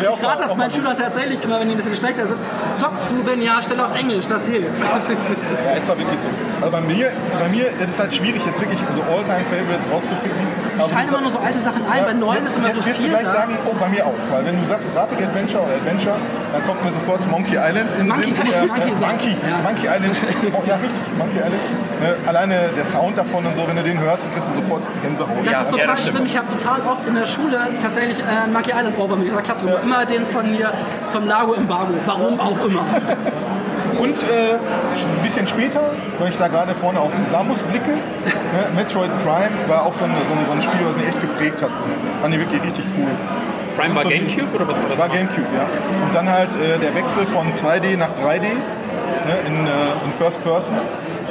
[0.02, 2.38] Ja, Ich rate das meinen Schülern tatsächlich immer, wenn die ein bisschen schlechter sind.
[2.76, 4.70] Zockst du, wenn ja, stell auf Englisch, das hilft.
[4.80, 4.96] Ja,
[5.76, 6.28] ist doch wirklich so.
[6.60, 10.60] Also bei mir, bei mir das ist halt schwierig, jetzt wirklich so All-Time-Favorites rauszupicken.
[10.78, 12.86] Ich fallen immer nur so alte Sachen ein, bei neuen jetzt, ist immer jetzt so
[12.86, 13.32] wirst viel du gleich da.
[13.32, 14.14] sagen, oh, bei mir auch.
[14.30, 16.16] Weil wenn du sagst Grafik-Adventure oder Adventure,
[16.52, 18.44] dann kommt mir sofort Monkey Island in den Monkey, Sinn.
[18.44, 19.16] kann ich Monkey sagen?
[19.18, 19.58] Monkey, Ja.
[19.62, 20.16] Monkey Island.
[20.52, 21.54] Oh, ja, richtig, Monkey Island.
[22.00, 24.82] Ne, alleine der Sound davon und so, wenn du den hörst, dann kriegst du sofort
[25.02, 25.30] Gänsehaut.
[25.44, 26.16] Das Ja, ist ja, total stimmt.
[26.16, 26.26] schlimm.
[26.26, 29.42] Ich habe total oft in der Schule tatsächlich äh, einen Monkey Island Ohr mit dieser
[29.42, 29.78] Klasse.
[29.82, 30.72] Immer den von mir,
[31.12, 31.94] vom Lago Embargo.
[32.06, 32.84] Warum auch immer.
[34.00, 35.80] Und äh, ein bisschen später,
[36.18, 40.12] weil ich da gerade vorne auf Samus blicke, ne, Metroid Prime war auch so ein,
[40.26, 41.68] so, ein, so ein Spiel, was mich echt geprägt hat.
[41.76, 41.82] So.
[42.22, 43.08] Fand ich wirklich richtig cool.
[43.76, 44.98] Prime war So Gamecube oder was war das?
[44.98, 45.66] War Gamecube, ja.
[46.06, 48.46] Und dann halt äh, der Wechsel von 2D nach 3D
[49.26, 49.70] ne, in, äh,
[50.04, 50.76] in First Person.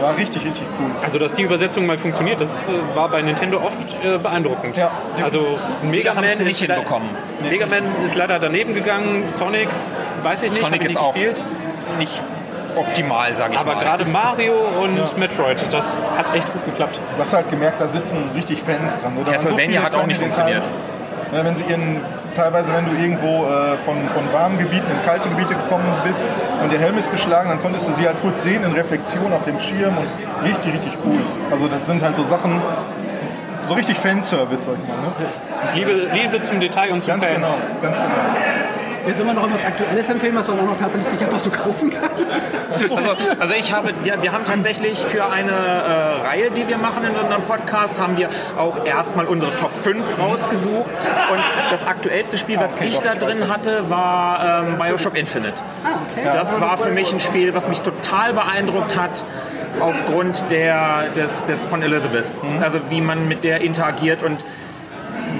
[0.01, 0.91] War richtig, richtig cool.
[1.03, 4.77] Also, dass die Übersetzung mal funktioniert, das äh, war bei Nintendo oft äh, beeindruckend.
[4.77, 4.91] Ja.
[5.23, 7.09] Also, Mega Man nicht ist le- hinbekommen.
[7.41, 9.25] Mega Man ist leider daneben gegangen.
[9.29, 9.67] Sonic,
[10.23, 11.43] weiß ich nicht, Sonic ist nicht auch gespielt.
[11.97, 12.23] nicht
[12.75, 13.83] optimal, sage ich Aber mal.
[13.83, 16.99] gerade Mario und Metroid, das hat echt gut geklappt.
[17.15, 19.17] Du hast halt gemerkt, da sitzen richtig Fans dran.
[19.17, 19.33] Oder?
[19.33, 20.63] Castlevania Und so hat auch nicht funktioniert.
[21.33, 22.01] Ne, wenn sie ihren,
[22.39, 26.23] teilweise, wenn du irgendwo äh, von, von warmen Gebieten in kalte Gebiete gekommen bist
[26.63, 29.43] und der Helm ist beschlagen, dann konntest du sie halt kurz sehen in Reflexion auf
[29.43, 30.07] dem Schirm und
[30.47, 31.19] richtig, richtig cool.
[31.51, 32.61] Also das sind halt so Sachen,
[33.67, 34.97] so richtig Fanservice, sag ich mal.
[34.97, 35.13] Ne?
[35.73, 37.35] Liebe, Liebe zum Detail und zum Ganz Fan.
[37.35, 38.78] genau, ganz genau.
[39.07, 41.49] Jetzt soll man noch irgendwas Aktuelles empfehlen, was man auch noch tatsächlich sich einfach so
[41.49, 42.09] kaufen kann.
[42.79, 47.03] Also, also ich habe, wir, wir haben tatsächlich für eine äh, Reihe, die wir machen
[47.03, 50.89] in unserem Podcast, haben wir auch erstmal unsere Top 5 rausgesucht.
[51.31, 53.49] Und das aktuellste Spiel, was okay, ich da drin weiß.
[53.49, 55.55] hatte, war ähm, Bioshock Infinite.
[55.83, 56.25] Ah, okay.
[56.25, 59.23] Das war für mich ein Spiel, was mich total beeindruckt hat
[59.79, 62.25] aufgrund der, des, des von Elizabeth.
[62.43, 62.63] Mhm.
[62.63, 64.43] Also wie man mit der interagiert und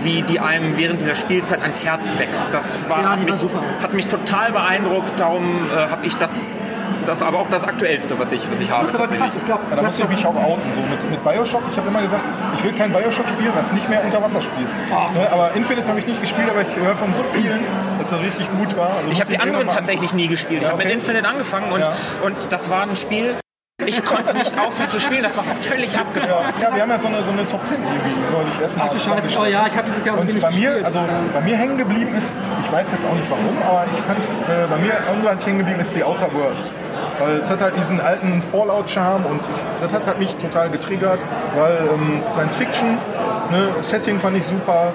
[0.04, 2.48] wie die einem während dieser Spielzeit ans Herz wächst.
[2.52, 3.62] Das war, Ja, hat, war mich, super.
[3.82, 5.20] hat mich total beeindruckt.
[5.20, 5.44] Darum
[5.76, 6.32] äh, habe ich das,
[7.06, 8.86] das aber auch das aktuellste, was ich, was ich habe.
[8.86, 9.32] Das ist aber krass.
[9.36, 10.64] Ich glaube, Ja, da das, muss ich mich auch outen.
[10.76, 12.24] So mit, mit Bioshock, ich habe immer gesagt,
[12.56, 14.68] ich will kein Bioshock spielen, was nicht mehr unter Wasser spielt.
[15.16, 17.60] Ne, aber Infinite habe ich nicht gespielt, aber ich höre von so vielen,
[17.98, 18.92] dass das richtig gut war.
[19.00, 20.62] Also Ich habe die anderen tatsächlich nie gespielt.
[20.62, 20.96] Ich Ja, habe mit okay.
[20.96, 21.94] Infinite angefangen und, Ja.
[22.24, 23.36] und das war ein Spiel,
[23.86, 25.24] ich konnte nicht aufhören zu spielen.
[25.24, 26.54] Das war völlig abgefahren.
[26.60, 28.88] Ja, ja, wir haben ja so eine, so eine Top 10 irgendwie neulich erstmal.
[28.88, 30.86] Ach du Scheiße, oh ja, ich habe dieses Jahr so wenig bei mir, gespielt.
[30.86, 31.00] also
[31.34, 34.68] bei mir hängen geblieben ist, ich weiß jetzt auch nicht warum, aber ich fand, äh,
[34.70, 36.72] bei mir irgendwann hängen geblieben ist die Outer Worlds.
[37.20, 41.20] Weil es hat halt diesen alten Fallout-Charme und ich, das hat halt mich total getriggert,
[41.56, 42.98] weil ähm, Science Fiction,
[43.52, 44.94] ne, Setting fand ich super,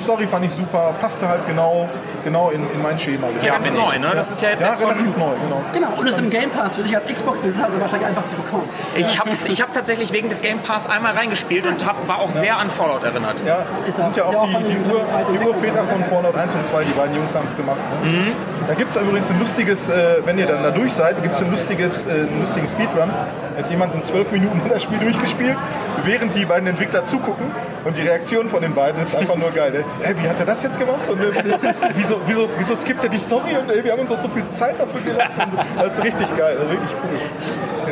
[0.00, 1.88] Story fand ich super, passte halt genau,
[2.24, 3.28] genau in, in mein Schema.
[3.28, 4.12] Das ist ja ganz neu, ne?
[4.14, 5.60] Das ist ja jetzt Ja, erst von, relativ neu, genau.
[5.72, 8.36] Genau, und es ist im Game Pass für dich als Xbox-Besitzer also wahrscheinlich einfach zu
[8.36, 8.68] bekommen.
[8.96, 12.30] Ich habe ich hab tatsächlich wegen des Game Pass einmal reingespielt und hab, war auch
[12.30, 13.36] sehr an Fallout erinnert.
[13.46, 16.04] Ja, Ist sind auch- ja ja auch die, die, Ur, den alten die Urväter von
[16.04, 17.78] Fallout 1 und 2, die beiden Jungs haben es gemacht.
[18.04, 18.32] Ne?
[18.68, 21.42] Da gibt es übrigens ein lustiges, äh, wenn ihr dann da durch seid, gibt es
[21.42, 23.10] ein lustiges, äh, einen lustigen Speedrun.
[23.58, 25.56] Ist jemand in zwölf Minuten das Spiel durchgespielt,
[26.04, 27.46] während die beiden Entwickler zugucken.
[27.84, 29.84] Und die Reaktion von den beiden ist einfach nur geil.
[30.00, 31.08] Hey, wie hat er das jetzt gemacht?
[31.10, 31.32] Und äh,
[31.94, 33.56] wieso, wieso, wieso, skippt er die Story?
[33.60, 35.42] Und ey, wir haben uns auch so viel Zeit dafür gelassen.
[35.76, 37.18] Das ist richtig geil, ist wirklich cool.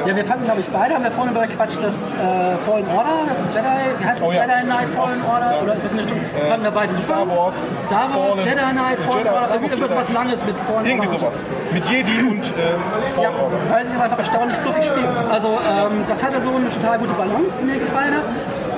[0.07, 3.45] Ja, wir fanden, glaube ich, beide haben wir vorhin bequatscht, das äh, Fallen Order, das
[3.53, 3.67] Jedi,
[3.99, 4.29] wie heißt das?
[4.29, 4.89] Oh ja, Jedi Knight.
[4.97, 5.51] Fallen Order?
[5.51, 5.63] Ja.
[5.63, 6.09] Oder ich weiß nicht,
[6.49, 7.05] fanden wir beide super.
[7.05, 10.87] Star Wars, Star Wars, Fallen, Jedi Knight, Fallen Jedi, Order, irgendwas was Langes mit Fallen
[10.87, 11.19] Irgendwie Order.
[11.21, 11.47] sowas.
[11.73, 13.57] Mit Jedi und äh, Ja, Fallen Order.
[13.69, 15.09] weil sich das einfach erstaunlich fluffig spielt.
[15.31, 18.25] Also ähm, das hatte so eine total gute Balance, die mir gefallen hat.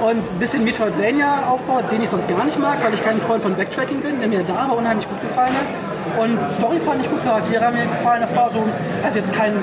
[0.02, 3.54] Und ein bisschen Metroidvania-Aufbau, den ich sonst gar nicht mag, weil ich kein Freund von
[3.54, 6.20] Backtracking bin, der mir da aber unheimlich gut gefallen hat.
[6.20, 8.20] Und Story fand ich gut, Charaktere haben mir gefallen.
[8.20, 8.62] Das war so,
[9.04, 9.54] also jetzt kein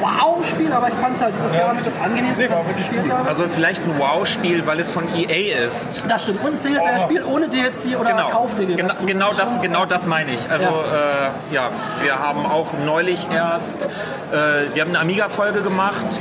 [0.00, 3.12] Wow-Spiel, aber ich fand es halt dieses Jahr mit das angenehmste, Nee, was ich gespielt
[3.12, 3.28] habe.
[3.28, 6.04] Also vielleicht ein Wow-Spiel, weil es von EA ist.
[6.08, 6.40] Das stimmt.
[6.44, 8.76] Und ein Singleplayer-Spiel ohne DLC oder Genau, Kaufdinge.
[8.76, 9.06] genau, dazu.
[9.06, 10.50] genau, das, genau das meine ich.
[10.50, 11.70] Also ja, äh, ja
[12.02, 13.84] wir haben auch neulich erst,
[14.32, 16.20] äh, wir haben eine Amiga-Folge gemacht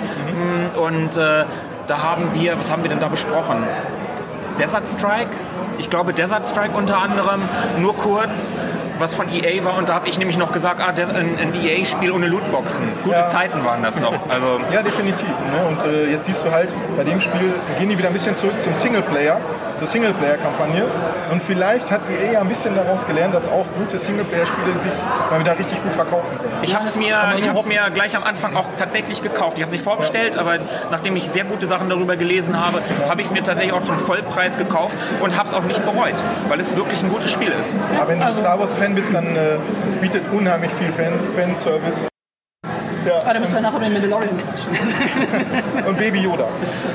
[0.73, 1.45] mh, und äh,
[1.87, 3.63] da haben wir, was haben wir denn da besprochen?
[4.59, 5.29] Desert Strike?
[5.77, 7.41] Ich glaube Desert Strike unter anderem,
[7.79, 8.53] nur kurz,
[8.99, 11.53] was von EA war und da habe ich nämlich noch gesagt, ah, das- ein, ein
[11.55, 12.83] EA-Spiel ohne Lootboxen.
[13.03, 13.27] Gute Ja.
[13.29, 14.13] Zeiten waren das noch.
[14.29, 15.27] Also Ja, definitiv.
[15.27, 15.67] Ne?
[15.69, 18.55] Und äh, jetzt siehst du halt, bei dem Spiel gehen die wieder ein bisschen zurück
[18.61, 19.39] zum Singleplayer,
[19.79, 20.83] zur Singleplayer-Kampagne.
[21.31, 24.91] Und vielleicht hat EA ja ein bisschen daraus gelernt, dass auch gute Singleplayer-Spiele sich
[25.29, 26.53] mal wieder richtig gut verkaufen können.
[26.61, 29.57] Ich habe es mir, ich hab's mir gleich am Anfang auch tatsächlich gekauft.
[29.57, 30.57] Ich habe es nicht vorbestellt, aber
[30.91, 33.99] nachdem ich sehr gute Sachen darüber gelesen habe, habe ich es mir tatsächlich auch zum
[33.99, 36.15] Vollpreis gekauft und habe es auch nicht bereut,
[36.47, 37.75] weil es wirklich ein gutes Spiel ist.
[37.99, 39.57] Aber wenn du Star Wars-Fan bist, dann äh,
[39.89, 42.07] es bietet unheimlich viel Fan Fanservice.
[43.05, 45.85] Ja, Ah, da müssen wir nachher den Mandalorian quatschen.
[45.87, 46.45] und Baby Yoda.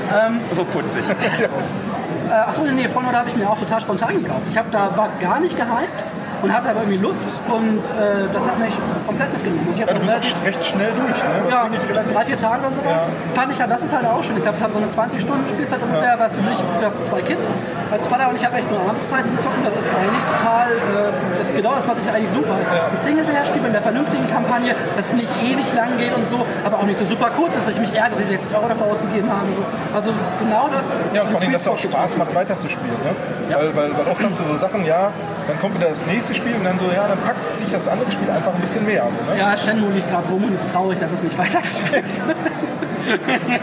[0.55, 1.03] So putzig.
[1.09, 1.13] Äh,
[2.33, 4.43] achso, nee, Fallen Order habe ich mir auch total spontan gekauft.
[4.49, 6.03] Ich habe da war gar nicht gehypt
[6.43, 8.75] und hatte aber irgendwie Luft und äh, das hat mich
[9.07, 9.67] komplett mitgenommen.
[9.71, 11.19] Ich Ja, du das bist relativ, auch recht schnell durch.
[11.23, 11.35] Ne?
[11.49, 11.69] Ja,
[12.13, 13.01] drei, vier Tage oder sowas.
[13.33, 14.35] Fand ich ja, das ist halt auch schön.
[14.35, 17.47] Ich glaube, es hat so eine 20-Stunden-Spielzeit ungefähr, was für mich, ich habe zwei Kids
[17.91, 19.63] als Vater und ich habe echt nur abends Zeit zum Zocken.
[19.63, 22.51] Das ist eigentlich total, äh, das ist genau das, was ich eigentlich suche.
[22.51, 26.85] Ein Singleplayer-Spiel mit einer vernünftigen Kampagne, das nicht ewig lang geht und so, aber auch
[26.85, 29.31] nicht so super kurz ist, dass ich mich ärgere, dass sie 60 Euro dafür ausgegeben
[29.31, 29.47] haben.
[29.53, 29.63] So.
[29.95, 30.91] Also genau das.
[31.13, 32.99] Ja, und vor allem, das dass es auch Spaß macht, weiterzuspielen.
[32.99, 33.15] Ne?
[33.49, 35.11] Weil, weil, weil oft hast du so Sachen, ja,
[35.47, 38.11] dann kommt wieder das nächste Spiel und dann so, ja, dann packt sich das andere
[38.11, 39.03] Spiel einfach ein bisschen mehr.
[39.03, 39.39] So, ne?
[39.39, 42.37] Ja, Shenmue liegt gerade rum und ist traurig, dass es nicht weitergespielt wird.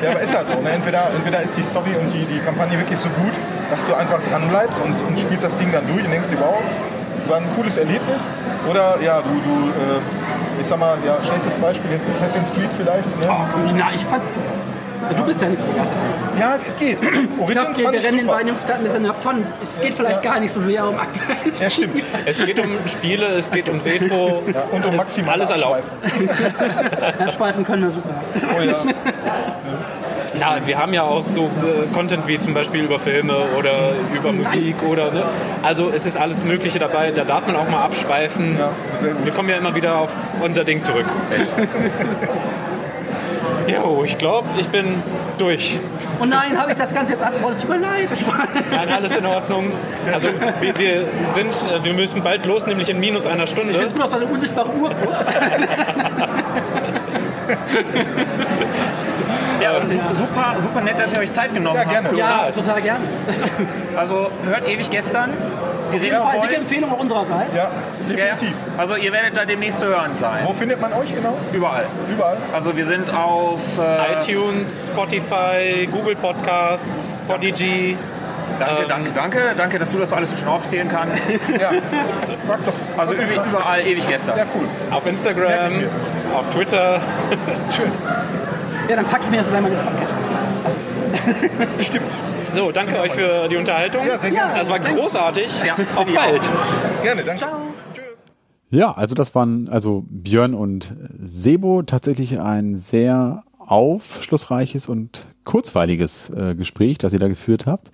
[0.03, 0.61] Ja, aber ist halt so.
[0.61, 0.71] Ne?
[0.71, 3.33] Entweder, entweder ist die Story und die, die Kampagne wirklich so gut,
[3.71, 6.39] dass du einfach dran bleibst und, und spielst das Ding dann durch und denkst dir,
[6.41, 6.59] wow,
[7.29, 8.23] war ein cooles Erlebnis.
[8.69, 13.07] Oder ja, du, du äh, ich sag mal, ja, schlechtes Beispiel jetzt Assassin's Creed vielleicht.
[13.07, 13.27] Ne?
[13.29, 14.70] Oh, komm, na, ich fand's super.
[15.17, 15.99] Du bist ja nicht so begeistert.
[16.39, 16.99] Ja, geht.
[17.03, 19.45] Ich glaube, wir, rennen den beiden Jungs gerade ein bisschen davon.
[19.63, 21.37] Es geht vielleicht gar nicht so sehr um aktuell.
[21.61, 22.03] Ja, stimmt.
[22.27, 24.43] Es geht um Spiele, es geht um Retro.
[24.53, 25.85] Ja, und um maximal Alles erlaubt.
[27.19, 28.15] Abschweifen können wir super.
[28.57, 28.77] Oh ja.
[30.39, 34.33] Ja, wir haben ja auch so äh, Content wie zum Beispiel über Filme oder über
[34.33, 35.25] Musik oder ne?
[35.63, 38.57] Also es ist alles Mögliche dabei, da darf man auch mal abschweifen.
[38.59, 38.71] Ja.
[39.25, 41.07] Wir kommen ja immer wieder auf unser Ding zurück.
[43.67, 45.03] Jo, ich glaube, ich bin
[45.39, 45.79] durch.
[46.19, 47.53] Und nein, habe ich das Ganze jetzt abgebaut?
[47.53, 48.09] Es tut mir leid.
[48.71, 49.73] Nein, alles in Ordnung.
[50.13, 50.29] Also
[50.61, 53.73] wir, wir sind, äh, wir müssen bald los, nämlich in minus einer Stunde.
[53.73, 55.21] Ich nur noch so eine unsichtbare Uhr kurz.
[59.61, 62.09] Ja, also super, super nett, dass ihr euch Zeit genommen Ja, gerne.
[62.09, 62.17] habt.
[62.17, 62.55] Ja, uns.
[62.55, 63.05] total gerne.
[63.97, 65.31] Also hört ewig gestern.
[65.93, 67.51] Die Auf jeden Fall dicke Empfehlung auch unsererseits.
[67.57, 67.71] Ja,
[68.09, 68.55] Ja, definitiv.
[68.79, 70.45] also ihr werdet da demnächst zu hören sein.
[70.45, 71.37] Wo findet man euch genau?
[71.53, 71.85] Überall.
[72.09, 72.37] Überall.
[72.55, 76.97] Also wir sind auf äh, iTunes, Spotify, Google Podcast,
[77.27, 77.97] Podigy.
[78.61, 79.41] Danke, ähm, danke, danke.
[79.57, 81.17] Danke, dass du das alles so schon aufzählen kannst.
[81.61, 81.71] Ja,
[82.47, 82.73] sag doch.
[82.99, 84.37] Also üb- überall ewig gestern.
[84.39, 84.69] Ja, cool.
[84.93, 85.73] Auf Instagram,
[86.37, 87.01] auf Twitter.
[87.75, 87.91] Schön.
[88.91, 90.79] Ja, dann packe ich mir das gleich mal in den Podcast.
[91.87, 92.07] Stimmt.
[92.53, 94.05] So, danke euch für die Unterhaltung.
[94.05, 94.55] Ja, sehr gerne.
[94.57, 95.49] Das war großartig.
[95.65, 96.49] Ja, Auf bald.
[97.05, 97.39] Gerne, danke.
[97.39, 97.61] Ciao.
[98.69, 106.57] Ja, also das waren also Björn und Sebo tatsächlich ein sehr aufschlussreiches und kurzweiliges äh,
[106.57, 107.93] Gespräch, das ihr da geführt habt.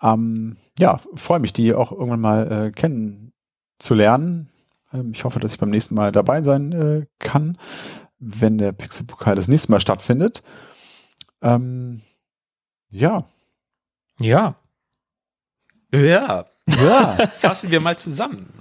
[0.00, 4.50] Ähm, ja, freue mich, die auch irgendwann mal äh, kennenzulernen.
[4.94, 7.58] Ähm, ich hoffe, dass ich beim nächsten Mal dabei sein äh, kann,
[8.18, 10.42] wenn der Pixelpokal das nächste Mal stattfindet.
[11.42, 12.02] Ähm,
[12.90, 13.26] ja,
[14.20, 14.56] Ja.
[15.94, 17.26] Ja, ja.
[17.38, 18.52] fassen wir mal zusammen.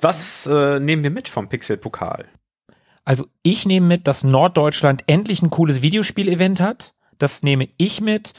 [0.00, 2.28] Was äh, nehmen wir mit vom Pixel-Pokal?
[3.04, 6.94] Also ich nehme mit, dass Norddeutschland endlich ein cooles Videospiel-Event hat.
[7.18, 8.34] Das nehme ich mit.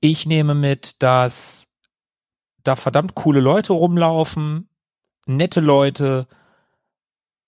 [0.00, 1.66] Ich nehme mit, dass
[2.62, 4.68] da verdammt coole Leute rumlaufen,
[5.26, 6.26] nette Leute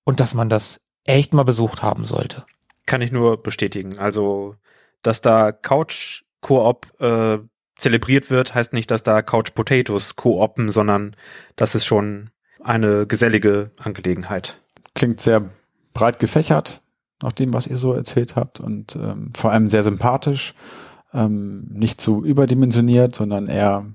[0.05, 2.45] und dass man das echt mal besucht haben sollte.
[2.87, 3.99] Kann ich nur bestätigen.
[3.99, 4.55] Also,
[5.03, 7.39] dass da Couch Koop äh,
[7.77, 11.17] zelebriert wird, heißt nicht, dass da Couch Potatoes koopen, sondern
[11.57, 12.31] das ist schon
[12.63, 14.61] eine gesellige Angelegenheit.
[14.95, 15.49] klingt sehr
[15.95, 16.83] breit gefächert,
[17.23, 20.55] nach dem, was ihr so erzählt habt und ähm, vor allem sehr sympathisch,
[21.15, 23.87] ähm, nicht zu überdimensioniert, sondern eher,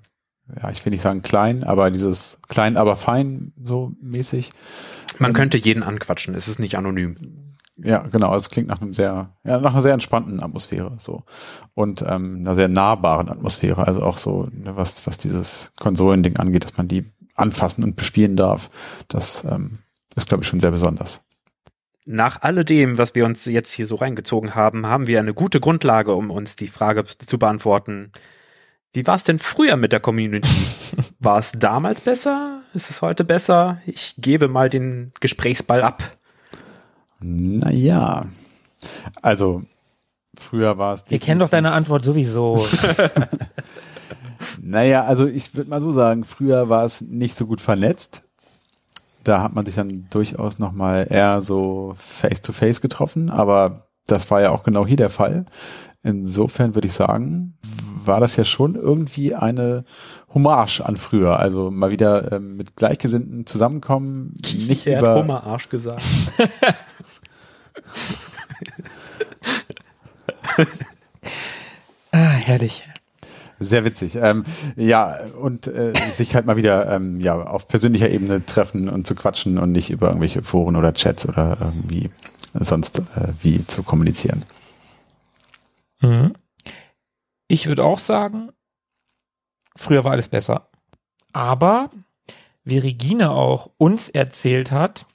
[0.61, 4.51] ja, ich will nicht sagen klein, aber dieses klein, aber fein so mäßig.
[5.19, 7.15] Man Ähm, könnte jeden anquatschen, es ist nicht anonym.
[7.77, 11.23] Ja, genau, es klingt nach einem sehr, ja, nach einer sehr entspannten Atmosphäre so
[11.73, 16.65] und ähm, einer sehr nahbaren Atmosphäre, also auch so, ne, was was dieses Konsolending angeht,
[16.65, 18.69] dass man die anfassen und bespielen darf,
[19.07, 19.79] das ähm,
[20.15, 21.21] ist glaube ich schon sehr besonders.
[22.05, 26.13] Nach alledem, was wir uns jetzt hier so reingezogen haben, haben wir eine gute Grundlage,
[26.13, 28.11] um uns die Frage zu beantworten.
[28.93, 30.47] Wie war es denn früher mit der Community?
[31.19, 32.61] War es damals besser?
[32.75, 33.79] Ist es heute besser?
[33.85, 36.03] Ich gebe mal den Gesprächsball ab.
[37.19, 38.27] Naja,
[39.21, 39.63] also
[40.37, 41.05] früher war es.
[41.09, 42.67] Wir kennen doch deine Antwort sowieso.
[44.61, 48.23] Naja, also ich würde mal so sagen, früher war es nicht so gut vernetzt.
[49.23, 54.51] Da hat man sich dann durchaus nochmal eher so face-to-face getroffen, aber das war ja
[54.51, 55.45] auch genau hier der Fall.
[56.01, 57.57] Insofern würde ich sagen,
[58.07, 59.85] war das ja schon irgendwie eine
[60.33, 61.39] Hommage an früher.
[61.39, 64.33] Also mal wieder ähm, mit Gleichgesinnten zusammenkommen,
[64.67, 66.03] nicht Er hat über Hummerarsch gesagt.
[72.11, 72.83] ah, herrlich.
[73.59, 74.15] Sehr witzig.
[74.15, 74.43] Ähm,
[74.75, 79.15] ja, und äh, sich halt mal wieder ähm, ja, auf persönlicher Ebene treffen und zu
[79.15, 82.09] quatschen und nicht über irgendwelche Foren oder Chats oder irgendwie
[82.53, 84.43] sonst äh, wie zu kommunizieren.
[86.01, 86.33] Mhm.
[87.53, 88.49] Ich würde auch sagen,
[89.75, 90.69] früher war alles besser.
[91.33, 91.91] Aber,
[92.63, 95.05] wie Regine auch uns erzählt hat,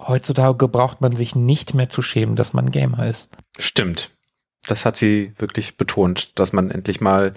[0.00, 3.28] heutzutage braucht man sich nicht mehr zu schämen, dass man Gamer ist.
[3.58, 4.08] Stimmt.
[4.66, 7.34] Das hat sie wirklich betont, dass man endlich mal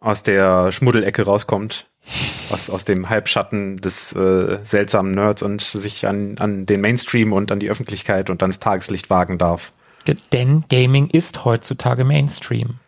[0.00, 1.90] aus der Schmuddelecke rauskommt,
[2.50, 7.52] aus, aus dem Halbschatten des äh, seltsamen Nerds und sich an, an den Mainstream und
[7.52, 9.72] an die Öffentlichkeit und ans Tageslicht wagen darf.
[10.32, 12.78] Denn Gaming ist heutzutage Mainstream.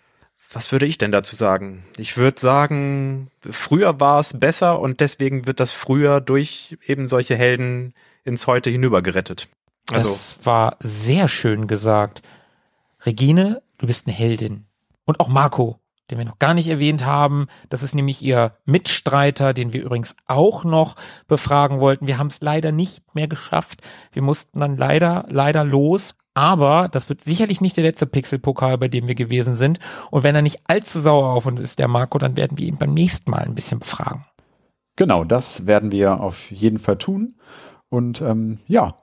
[0.52, 1.84] Was würde ich denn dazu sagen?
[1.96, 7.36] Ich würde sagen, früher war es besser und deswegen wird das früher durch eben solche
[7.36, 7.94] Helden
[8.24, 9.48] ins Heute hinübergerettet.
[9.90, 12.22] Also, Das war sehr schön gesagt.
[13.04, 14.66] Regine, du bist eine Heldin.
[15.04, 15.80] Und auch Marco,
[16.10, 17.46] den wir noch gar nicht erwähnt haben.
[17.68, 20.96] Das ist nämlich ihr Mitstreiter, den wir übrigens auch noch
[21.26, 22.06] befragen wollten.
[22.06, 23.82] Wir haben es leider nicht mehr geschafft.
[24.12, 26.14] Wir mussten dann leider, leider los.
[26.34, 29.78] Aber das wird sicherlich nicht der letzte Pixel-Pokal, bei dem wir gewesen sind.
[30.10, 32.78] Und wenn er nicht allzu sauer auf uns ist, der Marco, dann werden wir ihn
[32.78, 34.24] beim nächsten Mal ein bisschen befragen.
[34.96, 37.34] Genau, das werden wir auf jeden Fall tun.
[37.88, 38.94] Und ähm, ja,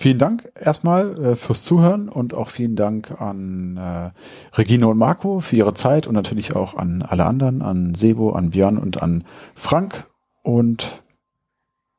[0.00, 4.10] vielen Dank erstmal äh, fürs Zuhören und auch vielen Dank an äh,
[4.56, 8.50] Regine und Marco für ihre Zeit und natürlich auch an alle anderen, an Sebo, an
[8.50, 9.24] Björn und an
[9.54, 10.06] Frank.
[10.42, 11.02] Und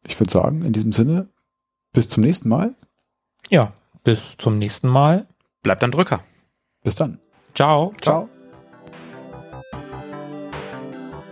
[0.06, 1.30] ich würde sagen, in diesem Sinne,
[1.94, 2.74] bis zum nächsten Mal.
[3.50, 3.72] Ja,
[4.04, 5.28] bis zum nächsten Mal.
[5.62, 6.22] bleibt ein Drücker.
[6.84, 7.20] Bis dann.
[7.54, 7.94] Ciao.
[8.02, 8.28] Ciao.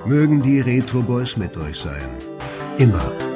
[0.06, 2.08] Mögen die Retro Boys mit euch sein.
[2.78, 3.29] Immer.